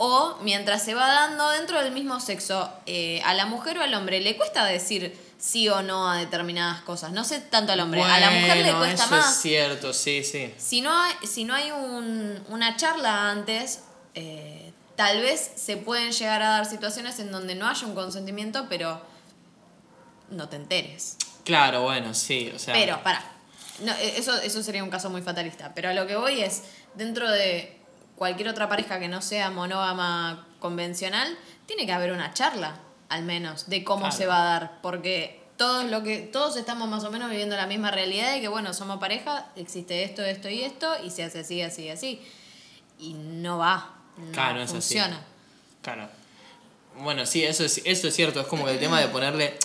[0.00, 3.92] O mientras se va dando dentro del mismo sexo, eh, a la mujer o al
[3.94, 7.10] hombre le cuesta decir sí o no a determinadas cosas.
[7.12, 9.34] No sé tanto al hombre, a la mujer le Bueno, cuesta eso más.
[9.36, 10.54] es cierto, sí, sí.
[10.56, 13.80] Si no hay, si no hay un- una charla antes,
[14.14, 18.66] eh, tal vez se pueden llegar a dar situaciones en donde no haya un consentimiento,
[18.68, 19.00] pero
[20.30, 21.16] no te enteres.
[21.44, 22.74] Claro, bueno, sí, o sea...
[22.74, 23.24] Pero, para.
[23.80, 25.72] No, eh, eso, eso sería un caso muy fatalista.
[25.74, 26.62] Pero a lo que voy es,
[26.94, 27.76] dentro de
[28.16, 32.76] cualquier otra pareja que no sea monógama convencional, tiene que haber una charla,
[33.08, 34.16] al menos, de cómo Claro.
[34.16, 34.80] se va a dar.
[34.82, 38.48] Porque todos lo que, todos estamos más o menos viviendo la misma realidad de que
[38.48, 42.20] bueno, somos pareja, existe esto, esto y esto, y se hace así, así, así.
[42.98, 43.94] Y no va.
[44.16, 45.20] No Claro, funciona.
[45.82, 46.08] Claro.
[47.00, 48.40] Bueno, sí, eso es, eso es cierto.
[48.40, 49.56] Es como que el tema de ponerle.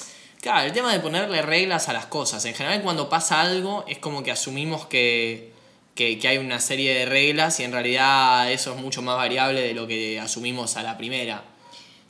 [0.44, 2.44] Claro, el tema de ponerle reglas a las cosas.
[2.44, 5.54] En general, cuando pasa algo, es como que asumimos que,
[5.96, 9.62] que, que hay una serie de reglas y en realidad eso es mucho más variable
[9.62, 11.46] de lo que asumimos a la primera.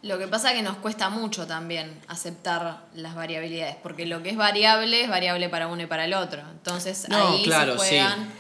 [0.02, 4.32] Lo que pasa es que nos cuesta mucho también aceptar las variabilidades, porque lo que
[4.32, 6.42] es variable es variable para uno y para el otro.
[6.42, 7.90] Entonces No, ahí claro, se sí.
[8.00, 8.34] juegan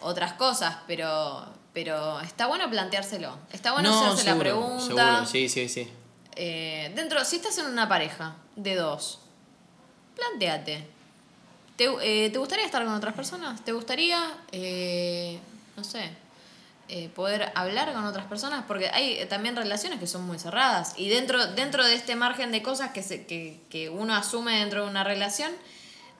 [0.00, 3.38] otras cosas, pero, pero está bueno planteárselo.
[3.52, 4.84] Está bueno hacerse la pregunta.
[4.84, 5.88] Seguro, sí, sí, sí.
[6.34, 9.20] Eh, dentro, si estás en una pareja de dos,
[10.16, 10.84] planteate.
[11.76, 13.62] ¿Te, eh, ¿te gustaría estar con otras personas?
[13.64, 14.18] ¿Te gustaría,
[14.50, 15.38] eh,
[15.76, 16.10] no sé,
[16.88, 18.64] eh, poder hablar con otras personas?
[18.66, 20.94] Porque hay eh, también relaciones que son muy cerradas.
[20.96, 24.84] Y dentro, dentro de este margen de cosas que, se, que, que uno asume dentro
[24.84, 25.52] de una relación,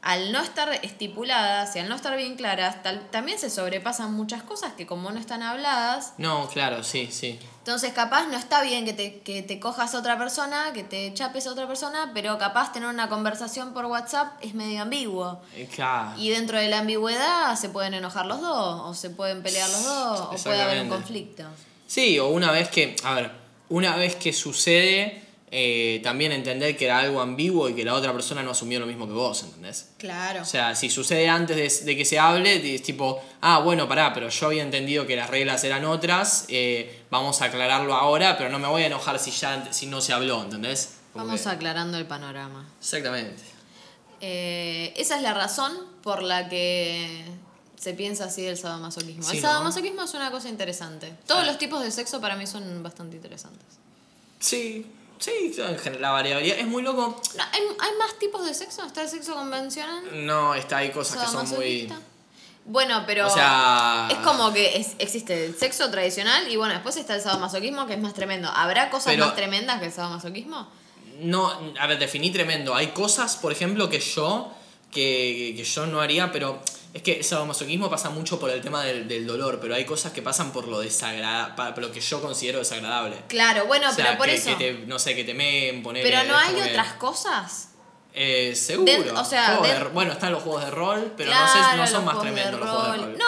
[0.08, 4.44] al no estar estipuladas y al no estar bien claras, tal- también se sobrepasan muchas
[4.44, 7.40] cosas que como no están habladas, No, claro, sí, sí.
[7.58, 11.12] entonces, capaz no está bien que te, que te cojas a otra persona, que te
[11.12, 15.40] chapes a otra persona, pero capaz tener una conversación por WhatsApp es medio ambiguo.
[15.56, 16.12] Eh, Claro.
[16.16, 19.82] Y dentro de la ambigüedad se pueden enojar los dos, o se pueden pelear los
[19.84, 21.42] dos, o puede haber un conflicto.
[21.88, 23.32] Sí, o una vez que, a ver,
[23.70, 28.12] una vez que sucede, eh, también entender que era algo ambiguo y que la otra
[28.12, 29.90] persona no asumió lo mismo que vos, ¿entendés?
[29.98, 30.42] Claro.
[30.42, 34.12] O sea, si sucede antes de, de que se hable, es tipo, ah, bueno, pará,
[34.12, 38.50] pero yo había entendido que las reglas eran otras, eh, vamos a aclararlo ahora, pero
[38.50, 40.94] no me voy a enojar si ya si no se habló, ¿entendés?
[41.12, 42.68] Como Vamos que- aclarando el panorama.
[42.80, 43.42] Exactamente.
[44.20, 45.72] Eh, esa es la razón
[46.02, 47.24] por la que
[47.78, 49.22] se piensa así del sadomasoquismo.
[49.22, 49.48] Sí, el ¿no?
[49.48, 51.14] sadomasoquismo es una cosa interesante.
[51.26, 51.46] Todos Ah.
[51.46, 53.62] los tipos de sexo para mí son bastante interesantes.
[54.40, 54.86] Sí,
[55.18, 57.20] sí, en general, la variabilidad es muy loco.
[57.36, 58.84] No, ¿hay, hay más tipos de sexo?
[58.84, 60.26] ¿Está el sexo convencional?
[60.26, 61.92] No, está, hay cosas que son muy...
[62.68, 66.96] Bueno, pero O sea- es como que es- existe el sexo tradicional y bueno, después
[66.96, 68.48] está el sadomasoquismo que es más tremendo.
[68.48, 70.68] ¿Habrá cosas Pero- más tremendas que el sadomasoquismo?
[71.20, 71.48] No,
[71.78, 72.74] a ver, definí tremendo.
[72.74, 74.50] Hay cosas, por ejemplo, que yo,
[74.90, 76.60] que, que yo no haría, pero
[76.96, 80.22] es que sadomasoquismo pasa mucho por el tema del, del dolor, pero hay cosas que
[80.22, 83.18] pasan por lo desagradable, por lo que yo considero desagradable.
[83.28, 84.56] Claro, bueno, o sea, pero por que, eso.
[84.56, 86.02] que te, no sé, que te meen, poner...
[86.02, 87.68] pero no hay otras cosas.
[88.18, 89.20] Eh, seguro.
[89.20, 92.04] O sea, de bueno, están los juegos de rol, pero claro, no sé, no son
[92.06, 93.12] más tremendos los juegos de rol.
[93.18, 93.24] No,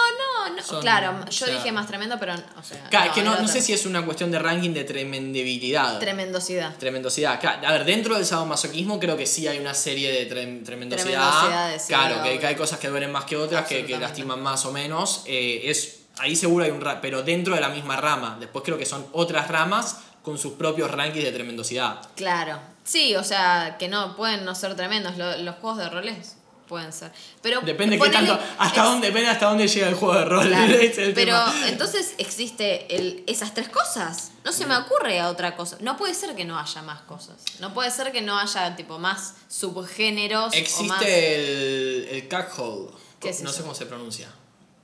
[0.48, 2.32] no, no, Son- claro, o yo sea- dije más tremendo, pero.
[2.34, 3.52] O sea, Claro, que no, el no otro.
[3.52, 5.98] sé si es una cuestión de ranking de tremendibilidad.
[5.98, 6.74] Tremendosidad.
[6.78, 7.38] Tremendosidad.
[7.44, 11.78] A ver, dentro del sadomasoquismo creo que sí hay una serie de trem- tremendosidad.
[11.78, 14.64] Sí, claro, que, que hay cosas que duelen más que otras, que, que lastiman más
[14.64, 15.22] o menos.
[15.26, 18.38] Eh, es, ahí seguro hay un pero dentro de la misma rama.
[18.40, 22.00] Después creo que son otras ramas con sus propios rankings de tremendosidad.
[22.16, 22.58] Claro.
[22.88, 25.16] Sí, o sea, que no, pueden no ser tremendos.
[25.18, 26.36] Lo- los juegos de roles
[26.68, 27.12] pueden ser.
[27.42, 30.24] Pero Depende qué ponele- tanto, hasta es- dónde, depende hasta dónde llega el juego de
[30.24, 30.46] rol.
[30.46, 30.74] Claro,
[31.14, 31.68] Pero tema.
[31.68, 34.32] entonces existe el, esas tres cosas.
[34.44, 35.76] No se me ocurre a otra cosa.
[35.80, 37.36] No puede ser que no haya más cosas.
[37.60, 40.56] No puede ser que no haya tipo más subgéneros o más.
[40.56, 42.90] Existe el, el cuckold.
[43.20, 43.56] ¿Qué es no eso?
[43.58, 44.28] sé cómo se pronuncia.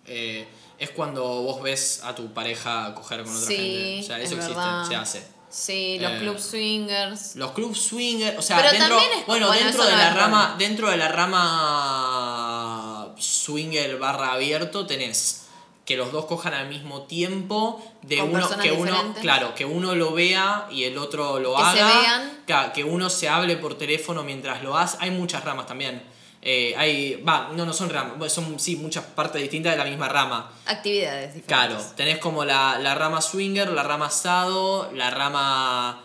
[0.07, 0.46] Eh,
[0.78, 4.00] es cuando vos ves a tu pareja coger con otra Sí, gente.
[4.00, 4.88] O sea, eso es existe, verdad.
[4.88, 5.34] se hace.
[5.57, 7.36] Sí, los Eh, club swingers.
[7.36, 10.55] Los club swinger, o sea, Pero dentro, es- bueno, bueno, dentro de no la rama,
[10.59, 15.42] dentro de la rama swinger barra abierto tenés
[15.84, 19.22] que los dos cojan al mismo tiempo, de Con uno que uno, diferentes.
[19.22, 22.38] claro, que uno lo vea y el otro lo Que se haga, vean.
[22.46, 24.96] Claro, que uno se hable por teléfono mientras lo hace.
[25.00, 26.02] Hay muchas ramas también.
[26.47, 30.11] Eh, hay, va, no, no son ramas, son sí muchas partes distintas de la misma
[30.11, 30.53] rama.
[30.66, 31.47] Actividades diferentes.
[31.47, 36.05] Claro, tenés como la, la rama swinger, la rama asado, la rama.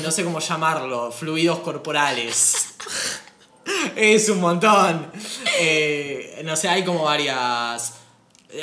[0.00, 2.76] No sé cómo llamarlo, fluidos corporales.
[3.96, 5.10] es un montón.
[5.58, 7.94] Eh, no sé, hay como varias.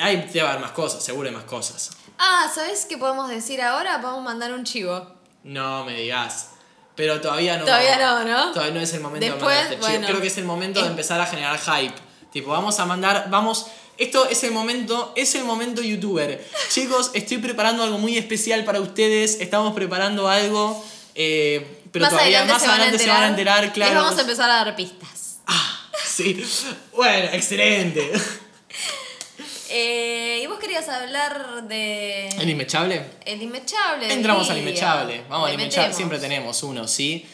[0.02, 1.92] Hay, debe haber más cosas, seguro hay más cosas.
[2.18, 4.00] Ah, ¿sabes qué podemos decir ahora?
[4.00, 5.14] Podemos mandar un chivo.
[5.44, 6.52] No me digas.
[7.00, 7.64] Pero todavía no.
[7.64, 8.52] Todavía no, ¿no?
[8.52, 10.08] Todavía no es el momento Después, de mandar este bueno.
[10.08, 11.96] Creo que es el momento de empezar a generar hype.
[12.34, 13.28] Tipo, vamos a mandar.
[13.30, 13.68] Vamos.
[13.98, 15.14] Esto es el momento.
[15.16, 16.46] Es el momento youtuber.
[16.70, 19.40] Chicos, estoy preparando algo muy especial para ustedes.
[19.40, 20.86] Estamos preparando algo.
[21.16, 23.94] eh, pero más todavía adelante, más se, van adelante se van a enterar, claro.
[23.94, 25.38] Les vamos a empezar a dar pistas.
[25.48, 26.44] Ah, sí.
[26.94, 28.12] Bueno, excelente.
[29.72, 32.28] Eh, vos querías hablar de.
[32.30, 33.04] ¿El inmechable?
[33.26, 34.12] El inmechable.
[34.12, 35.24] Entramos al inmechable.
[35.30, 35.94] Vamos al Le inmechable.
[35.94, 37.26] Siempre tenemos uno, ¿sí?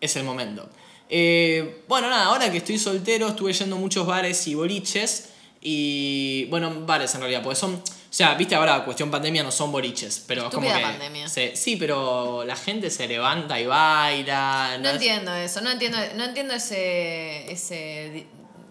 [0.00, 0.68] Es el momento.
[1.08, 5.30] Eh, bueno, nada, ahora que estoy soltero, estuve yendo a muchos bares y boliches.
[5.62, 6.44] Y.
[6.50, 7.74] Bueno, bares en realidad, porque son.
[7.76, 10.80] O sea, viste ahora, cuestión pandemia no son boliches, pero es como que.
[10.80, 11.28] pandemia.
[11.28, 14.78] se- sí, pero la gente se levanta y baila.
[14.80, 17.46] No entiendo eso, no entiendo, no entiendo ese.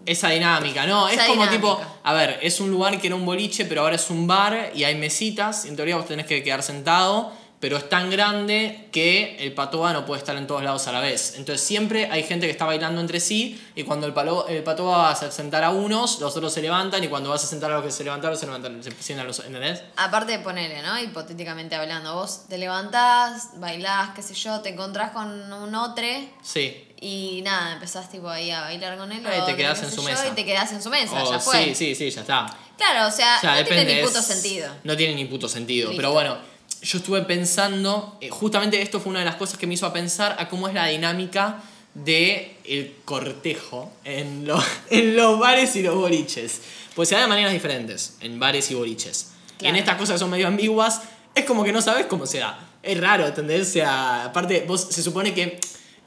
[0.06, 1.08] Esa dinámica, ¿no?
[1.08, 1.76] Esa es como dinámica.
[1.76, 4.72] tipo, a ver, es un lugar que era un boliche, pero ahora es un bar
[4.76, 5.66] y hay mesitas.
[5.66, 7.32] y En teoría vos tenés que quedar sentado,
[7.64, 11.00] pero es tan grande que el patoa no puede estar en todos lados a la
[11.00, 11.36] vez.
[11.38, 14.98] Entonces siempre hay gente que está bailando entre sí y cuando el, palo, el patoa
[14.98, 17.76] va a sentar a unos, los otros se levantan y cuando vas a sentar a
[17.76, 19.82] los que se levantaron, se levantan, se sientan los, ¿entendés?
[19.96, 21.00] Aparte de ponerle, ¿no?
[21.00, 26.04] Hipotéticamente hablando, vos te levantás, bailás, qué sé yo, te encontrás con un otro
[26.42, 26.93] Sí.
[27.04, 29.26] Y nada, empezás tipo ahí a bailar con él.
[29.26, 30.28] Ahí te otro, quedás en su yo, mesa.
[30.28, 31.66] Y te quedás en su mesa, Oh, ya fue.
[31.66, 32.58] sí, sí, sí, ya está.
[32.78, 34.74] Claro, o sea, no tiene ni depende, puto es- sentido.
[34.84, 35.90] No tiene ni puto sentido.
[35.90, 35.98] Listo.
[36.02, 36.38] Pero bueno,
[36.82, 39.94] yo estuve pensando, eh, justamente esto fue una de las cosas que me hizo a
[39.94, 41.62] pensar a cómo es la dinámica
[41.94, 46.62] de el cortejo en, lo- en los bares y los boliches.
[46.96, 49.28] Pues se da de maneras diferentes en bares y boliches.
[49.60, 49.78] Y en Claro.
[49.78, 51.02] estas cosas que son medio ambiguas,
[51.36, 52.60] es como que no sabes cómo se da.
[52.82, 53.70] Es raro, ¿entendés?
[53.70, 55.60] O sea, aparte, vos se supone que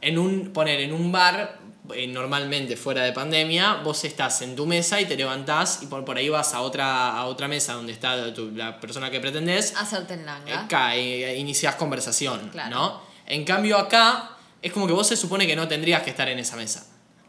[0.06, 1.58] en un, poner en un bar,
[1.94, 6.04] eh, normalmente fuera de pandemia, vos estás en tu mesa y te levantás y por,
[6.04, 9.74] por ahí vas a otra, a otra mesa donde está tu- la persona que pretendés,
[9.76, 10.60] Hacerte en langa.
[10.62, 12.70] acá eh, iniciás conversación, Claro.
[12.70, 13.02] ¿no?
[13.26, 14.30] En cambio acá,
[14.62, 16.86] es como que vos se supone que no tendrías que estar en esa mesa.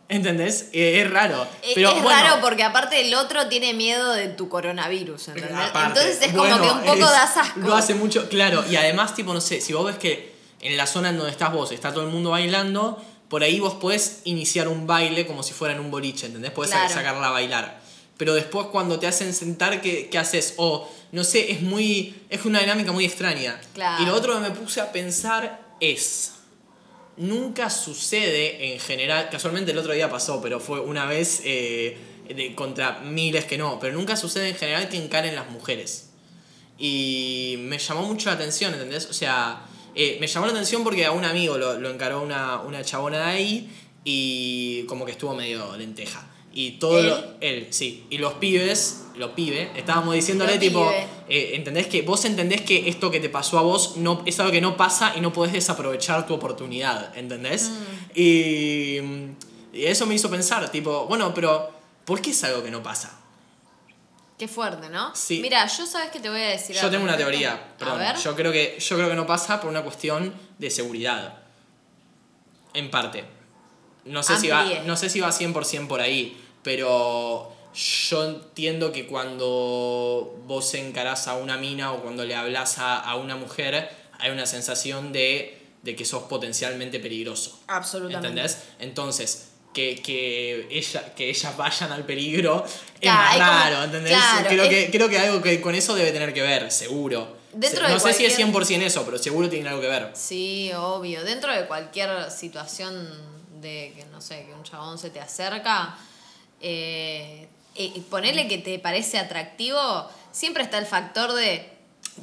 [0.09, 0.69] ¿Entendés?
[0.71, 1.45] Eh, es raro.
[1.63, 5.51] Eh, Pero, es bueno, raro porque aparte el otro tiene miedo de tu coronavirus, ¿entendés?
[5.57, 7.59] Aparte, Entonces es bueno, como que un poco es- das asco.
[7.59, 8.63] Lo hace mucho, claro.
[8.69, 11.51] Y además, tipo, no sé, si vos ves que en la zona en donde estás
[11.53, 15.53] vos está todo el mundo bailando, por ahí vos podés iniciar un baile como si
[15.53, 16.51] fuera en un boliche, ¿entendés?
[16.51, 16.93] Podés Claro.
[16.93, 17.81] sacarla a bailar.
[18.17, 20.55] Pero después cuando te hacen sentar, ¿qué, qué haces?
[20.57, 22.15] O, no sé, es muy.
[22.29, 23.59] es una dinámica muy extraña.
[23.73, 24.01] Claro.
[24.01, 26.31] Y lo otro que me puse a pensar es.
[27.17, 31.97] Nunca sucede en general, casualmente el otro día pasó, pero fue una vez eh,
[32.29, 36.09] de- contra miles que no, pero nunca sucede en general que encaren las mujeres.
[36.77, 39.07] Y me llamó mucho la atención, ¿entendés?
[39.07, 39.65] O sea,
[39.97, 43.17] eh, me llamó la atención porque a un amigo lo, lo encaró una, una chabona
[43.19, 43.69] de ahí
[44.05, 46.25] y como que estuvo medio lenteja.
[46.53, 47.07] Y todo ¿Él?
[47.07, 48.05] lo- él, sí.
[48.09, 50.89] Y los pibes, los pibes, estábamos diciéndole tipo,
[51.29, 54.51] eh, ¿entendés que vos entendés que esto que te pasó a vos no, es algo
[54.51, 57.69] que no pasa y no podés desaprovechar tu oportunidad, ¿entendés?
[57.69, 58.19] Mm.
[58.19, 58.97] Y,
[59.73, 61.69] y eso me hizo pensar, tipo, bueno, pero
[62.05, 63.19] ¿por qué es algo que no pasa?
[64.37, 65.15] Qué fuerte, ¿no?
[65.15, 65.39] Sí.
[65.41, 68.01] Mira, yo sabes que te voy a decir Yo tengo una teoría, perdón.
[68.01, 68.17] A ver.
[68.17, 71.39] Yo creo que yo creo que no pasa por una cuestión de seguridad.
[72.73, 73.25] En parte.
[74.05, 79.07] No sé si va no sé si va 100% por ahí, pero yo entiendo que
[79.07, 84.31] cuando vos encarás a una mina o cuando le hablas a, a una mujer, hay
[84.31, 87.59] una sensación de, de que sos potencialmente peligroso.
[87.67, 88.27] Absolutamente.
[88.27, 88.63] ¿Entendés?
[88.79, 92.65] Entonces, que, que, ella, que ellas vayan al peligro
[92.99, 94.13] es más hay como- raro, ¿entendés?
[94.17, 97.37] claro, creo, es- que, creo que algo que con eso debe tener que ver, seguro.
[97.53, 99.87] Dentro Se- de no sé si es cualquier- 100% eso, pero seguro tiene algo que
[99.87, 100.09] ver.
[100.15, 101.23] Sí, obvio.
[101.23, 103.07] Dentro de cualquier situación
[103.61, 105.95] de que, no sé, que un chabón se te acerca,
[106.59, 111.69] eh, y ponerle que te parece atractivo, siempre está el factor de.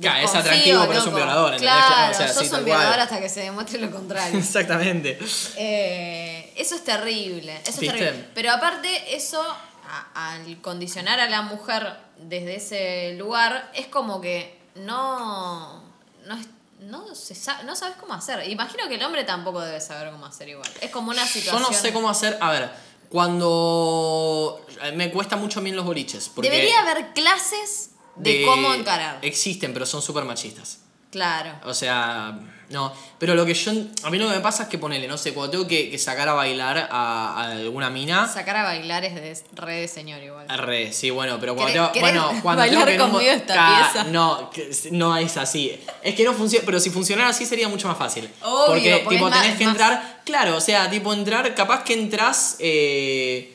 [0.01, 1.57] Claro, es desconfío, atractivo, pero es un violador.
[1.57, 4.39] Claro, Claro, o sea, sos sí, un violador hasta que se demuestre lo contrario.
[4.41, 5.19] Exactamente.
[5.57, 8.29] Eh, eso es terrible, eso es terrible.
[8.35, 14.59] Pero aparte, eso, a- al condicionar a la mujer desde ese lugar, es como que
[14.77, 15.83] no.
[16.27, 16.47] No, es-
[16.81, 18.49] no, se sa- no sabes cómo hacer.
[18.51, 20.69] Imagino que el hombre tampoco debe saber cómo hacer igual.
[20.81, 21.63] Es como una Yo situación.
[21.63, 22.37] no sé cómo hacer.
[22.41, 22.71] A ver,
[23.09, 24.65] cuando.
[24.95, 26.29] Me cuesta mucho a mí en los boliches.
[26.29, 29.19] Porque Debería haber clases de, cómo encarar.
[29.23, 30.79] Existen, pero son súper machistas.
[31.11, 31.53] Claro.
[31.65, 32.37] O sea,
[32.71, 32.93] no.
[33.21, 33.71] Pero lo que yo.
[34.03, 35.97] A mí lo que me pasa es que ponele, no sé, cuando tengo que, que
[35.97, 38.27] sacar a bailar a, a alguna mina.
[38.27, 40.49] Sacar a bailar es de re de señor igual.
[40.49, 43.55] Re, sí, bueno, pero cuando ¿Querés- tengo, bueno, cuando bailar tengo que no- conmigo esta
[43.55, 44.09] Ca- pieza?
[44.11, 44.51] No,
[44.91, 45.81] no es así.
[46.03, 48.29] Es que no funciona, pero si funcionara así sería mucho más fácil.
[48.43, 51.85] Obvio, porque, porque tipo más- tenés que más- entrar, claro, o sea, tipo entrar, capaz
[51.85, 53.54] que entras eh,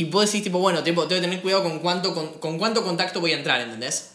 [0.00, 2.82] y vos decís tipo, bueno, tipo, tengo que tener cuidado con cuánto con, con cuánto
[2.82, 4.10] contacto voy a entrar, ¿entendés?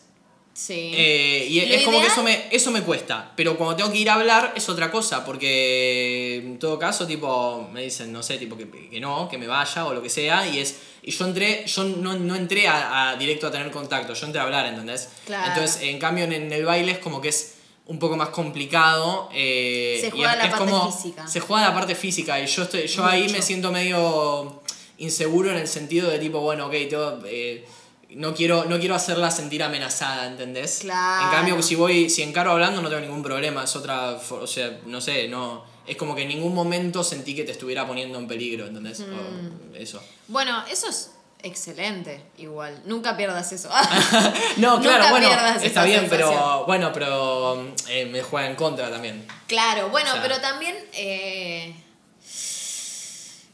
[0.54, 0.92] Sí.
[0.94, 3.32] Eh, y Lo es como que ideal- eso me, eso me cuesta.
[3.38, 5.24] Pero cuando tengo que ir a hablar es otra cosa.
[5.24, 9.48] Porque en todo caso, tipo, me dicen, no sé, tipo que, que no, que me
[9.48, 10.46] vaya o lo que sea.
[10.50, 10.76] Y es.
[11.02, 14.42] Y yo entré, yo no, no entré a, a directo a tener contacto, yo entré
[14.42, 15.08] a hablar, ¿entendés?
[15.26, 15.48] Claro.
[15.54, 17.54] Entonces, en cambio, en, en el baile es como que es
[17.86, 19.30] un poco más complicado.
[19.34, 21.26] eh, Se y juega es- la es parte como- física.
[21.28, 22.38] Se juega la parte física.
[22.38, 23.34] Y yo estoy, yo ahí Mucho.
[23.36, 24.59] me siento medio
[25.00, 27.66] inseguro en el sentido de tipo, bueno, ok, tengo, eh,
[28.12, 30.80] no quiero, no quiero hacerla sentir amenazada, ¿entendés?
[30.82, 31.26] Claro.
[31.26, 34.80] En cambio, si voy, si encaro hablando no tengo ningún problema, es otra, o sea,
[34.86, 38.28] no sé, no, es como que en ningún momento sentí que te estuviera poniendo en
[38.28, 39.00] peligro, ¿entendés?
[39.02, 39.74] Mm.
[39.74, 40.02] O eso.
[40.28, 42.82] Bueno, eso es excelente, igual.
[42.86, 43.70] Nunca pierdas eso.
[44.58, 45.30] No, Nunca claro, bueno,
[45.62, 49.26] está bien, pero bueno, pero eh, me juega en contra también.
[49.48, 51.74] Claro, bueno, O sea- pero también, eh,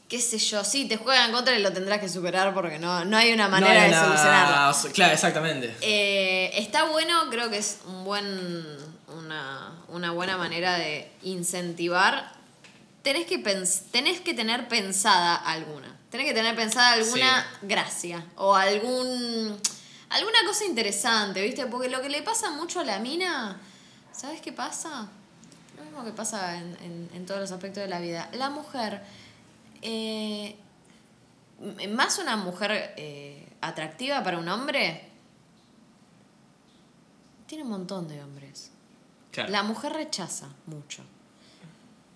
[0.07, 3.05] qué sé yo, sí, te juegan en contra y lo tendrás que superar porque no,
[3.05, 4.55] no hay una manera No hay de solucionarlo.
[4.93, 5.75] Claro, exactamente.
[5.81, 8.65] Eh, está bueno, creo que es un buen,
[9.07, 12.31] una, una buena manera de incentivar.
[13.01, 15.95] Tenés que, pens- tenés que tener pensada alguna.
[16.09, 19.59] Tenés que tener pensada alguna gracia o algún
[20.09, 21.65] alguna cosa interesante, ¿viste?
[21.65, 23.57] Porque lo que le pasa mucho a la mina,
[24.13, 25.07] ¿sabes qué pasa?
[25.77, 28.29] Lo mismo que pasa en, en- en todos los aspectos de la vida.
[28.33, 29.01] La mujer,
[29.81, 30.55] eh,
[31.89, 35.09] más una mujer eh, atractiva para un hombre,
[37.47, 38.71] tiene un montón de hombres.
[39.31, 39.51] Claro.
[39.51, 41.03] La mujer rechaza mucho.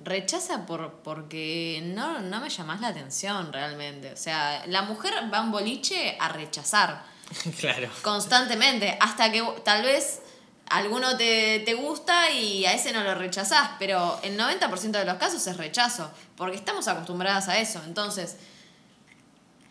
[0.02, 4.14] Rechaza por, porque no, no me llamas la atención realmente.
[4.14, 7.04] O sea, la mujer va a un boliche a rechazar
[7.60, 7.90] claro.
[8.02, 8.98] constantemente.
[9.02, 10.22] Hasta que tal vez
[10.70, 13.72] alguno te, te gusta y a ese no lo rechazás.
[13.80, 16.10] Pero el 90% de los casos es rechazo.
[16.38, 17.82] Porque estamos acostumbradas a eso.
[17.86, 18.38] Entonces,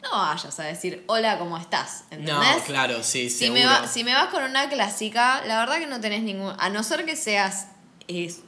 [0.02, 2.04] no vayas a decir, hola, ¿cómo estás?
[2.18, 3.60] No, claro, sí, Si seguro.
[3.60, 6.54] me, va- si me vas con una clásica, la verdad que no tenés ningún.
[6.58, 7.66] A no ser que seas.
[8.08, 8.40] no es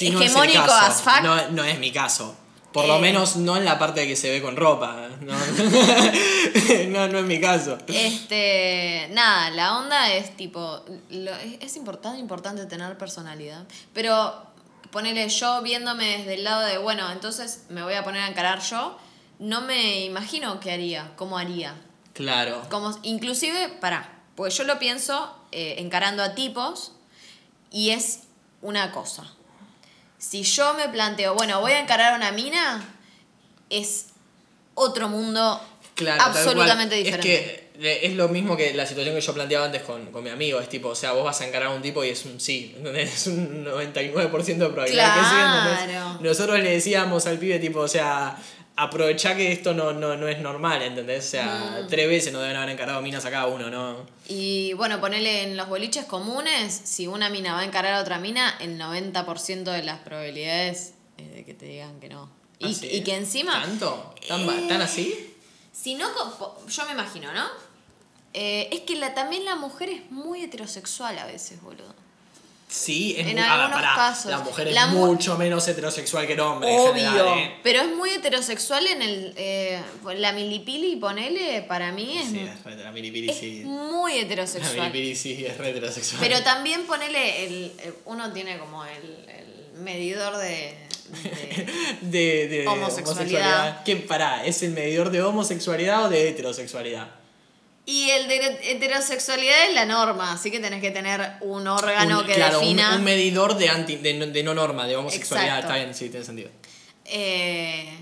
[0.00, 0.74] hegemónico caso.
[0.86, 1.22] as fuck.
[1.22, 2.36] No, no es mi caso.
[2.72, 3.00] Por lo Eh.
[3.00, 5.08] menos no en la parte de que se ve con ropa.
[5.20, 5.32] No,
[6.88, 7.78] no, no es mi caso.
[7.86, 14.32] Este, nada, la onda es tipo, lo- es, es importante, importante tener personalidad, pero
[14.90, 18.60] ponele yo viéndome desde el lado de, bueno, entonces me voy a poner a encarar
[18.62, 18.98] yo,
[19.38, 21.74] no me imagino qué haría, cómo haría.
[22.14, 22.62] Claro.
[22.70, 26.92] Como, inclusive, pará, pues yo lo pienso eh, encarando a tipos
[27.70, 28.20] y es
[28.60, 29.24] una cosa.
[30.22, 32.80] Si yo me planteo, bueno, voy a encarar a una mina,
[33.70, 34.06] es
[34.74, 35.60] otro mundo
[35.96, 37.34] Claro, absolutamente diferente.
[37.34, 40.30] Es que es lo mismo que la situación que yo planteaba antes con, con mi
[40.30, 40.60] amigo.
[40.60, 42.72] Es tipo, o sea, vos vas a encarar a un tipo y es un sí.
[42.76, 43.12] ¿entendés?
[43.12, 45.90] Es un 99% de probabilidad que sí.
[45.90, 46.18] Claro.
[46.20, 48.38] Nosotros le decíamos al pibe, tipo, o sea,
[48.76, 51.26] aprovechá que esto no, no, no es normal, ¿entendés?
[51.26, 51.88] O sea, Mm.
[51.88, 54.06] tres veces no deben haber encarado minas a cada uno, ¿no?
[54.28, 58.18] Y bueno, ponele en los boliches comunes, si una mina va a encarar a otra
[58.18, 62.30] mina, el 90% de las probabilidades es de que te digan que no.
[62.58, 62.88] Y, ¿Ah, sí?
[62.90, 64.14] y que encima, ¿Tanto?
[64.28, 65.34] ¿Tan, Eh, tan así?
[65.72, 66.08] si no,
[66.68, 67.46] yo me imagino, ¿no?
[68.34, 71.94] Eh, es que la, también la mujer es muy heterosexual a veces, boludo.
[72.72, 74.30] Sí, es En muy- ah, algunos pará, casos.
[74.30, 76.72] La mujer es La mu- mucho menos heterosexual que el hombre.
[76.72, 76.94] en Obvio.
[76.94, 77.54] general, ¿eh?
[77.62, 79.34] Pero es muy heterosexual en el.
[79.36, 79.82] eh,
[80.16, 83.62] la milipili, ponele, para mí es, Sí, es re- la milipili es sí.
[83.66, 84.76] muy La heterosexual.
[84.90, 86.18] milipili sí es re heterosexual.
[86.20, 87.44] Pero también ponele.
[87.44, 90.74] El, el- uno tiene como el, el medidor de.
[91.12, 91.66] de-
[92.00, 93.84] de, de Homosexualidad.
[93.84, 94.46] ¿Qué pará?
[94.46, 97.08] ¿Es el medidor de homosexualidad o de heterosexualidad?
[97.84, 98.36] Y el de
[98.70, 102.64] heterosexualidad es la norma, así que tenés que tener un órgano Un- que claro, un-
[102.64, 102.94] defina.
[102.96, 105.56] Un, medidor de, anti, de, no- de no norma, de homosexualidad.
[105.58, 105.72] Exacto.
[105.74, 106.50] Está bien, sí, tiene sentido.
[107.06, 107.92] Eh,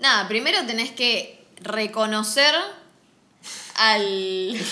[0.00, 2.54] nada, primero tenés que reconocer
[3.76, 4.56] al.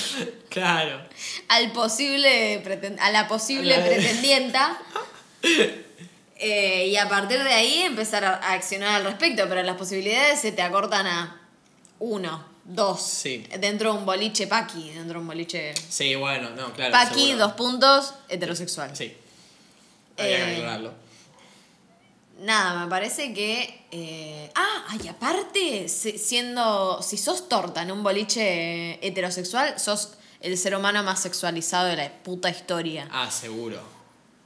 [0.52, 1.02] Claro.
[1.48, 2.62] al posible
[3.00, 4.78] a la posible La- pretendienta
[6.36, 10.52] eh, y a partir de ahí empezar a accionar al respecto pero las posibilidades se
[10.52, 11.40] te acortan a
[12.00, 13.46] uno dos Sí.
[13.58, 16.92] dentro de un boliche paqui dentro de un boliche Sí, bueno, no, claro.
[16.92, 17.38] paqui seguro.
[17.38, 19.16] dos puntos heterosexual Sí.
[20.18, 20.92] Había que Eh, aclararlo.
[22.40, 28.02] nada me parece que eh, ah y aparte si- siendo si sos torta en un
[28.02, 33.80] boliche heterosexual sos el ser humano más sexualizado de la puta historia Ah, seguro.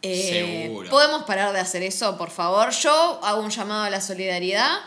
[0.02, 0.90] Eh, Seguro.
[0.90, 2.70] ¿Podemos parar de hacer eso, por favor?
[2.70, 4.78] Yo hago un llamado a la solidaridad.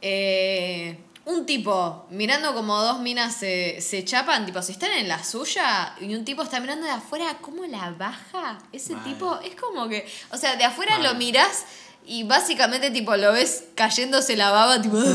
[0.00, 0.96] Eh,
[1.26, 5.94] un tipo mirando como dos minas se, se chapan, tipo, si están en la suya
[6.00, 8.58] y un tipo está mirando de afuera, ¿cómo la baja?
[8.72, 11.64] Ese tipo es como que, o sea, de afuera lo mirás
[12.06, 14.96] y básicamente tipo lo ves cayéndose la baba, tipo...
[15.02, 15.14] Esa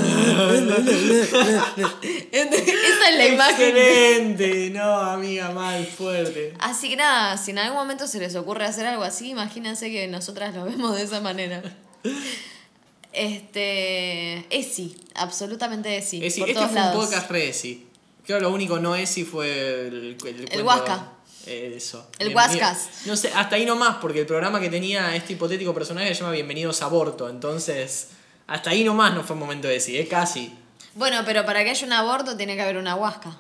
[3.10, 3.78] es la imagen.
[3.78, 4.70] Excelente.
[4.72, 6.54] No, amiga, mal, fuerte.
[6.60, 10.10] Así que nada, si en algún momento se les ocurre hacer algo así, imagínense que
[10.10, 11.64] nosotras lo vemos de esa manera.
[13.14, 14.46] Este.
[14.50, 16.24] Esi, absolutamente Esi.
[16.26, 17.06] Esi, por este todos fue un lados.
[17.06, 17.88] podcast re Esi.
[18.26, 20.18] Creo que lo único no Esi fue el,
[20.52, 21.12] el, Huasca.
[21.48, 22.08] eh, Eso.
[22.20, 22.88] El Huascas.
[23.06, 26.32] No sé, hasta ahí nomás, porque el programa que tenía este hipotético personaje se llama
[26.34, 27.28] Bienvenidos a Aborto.
[27.30, 28.10] Entonces,
[28.48, 30.54] hasta ahí nomás no fue un momento de Esi, es casi.
[30.94, 33.38] Bueno, pero para que haya un aborto tiene que haber una huasca.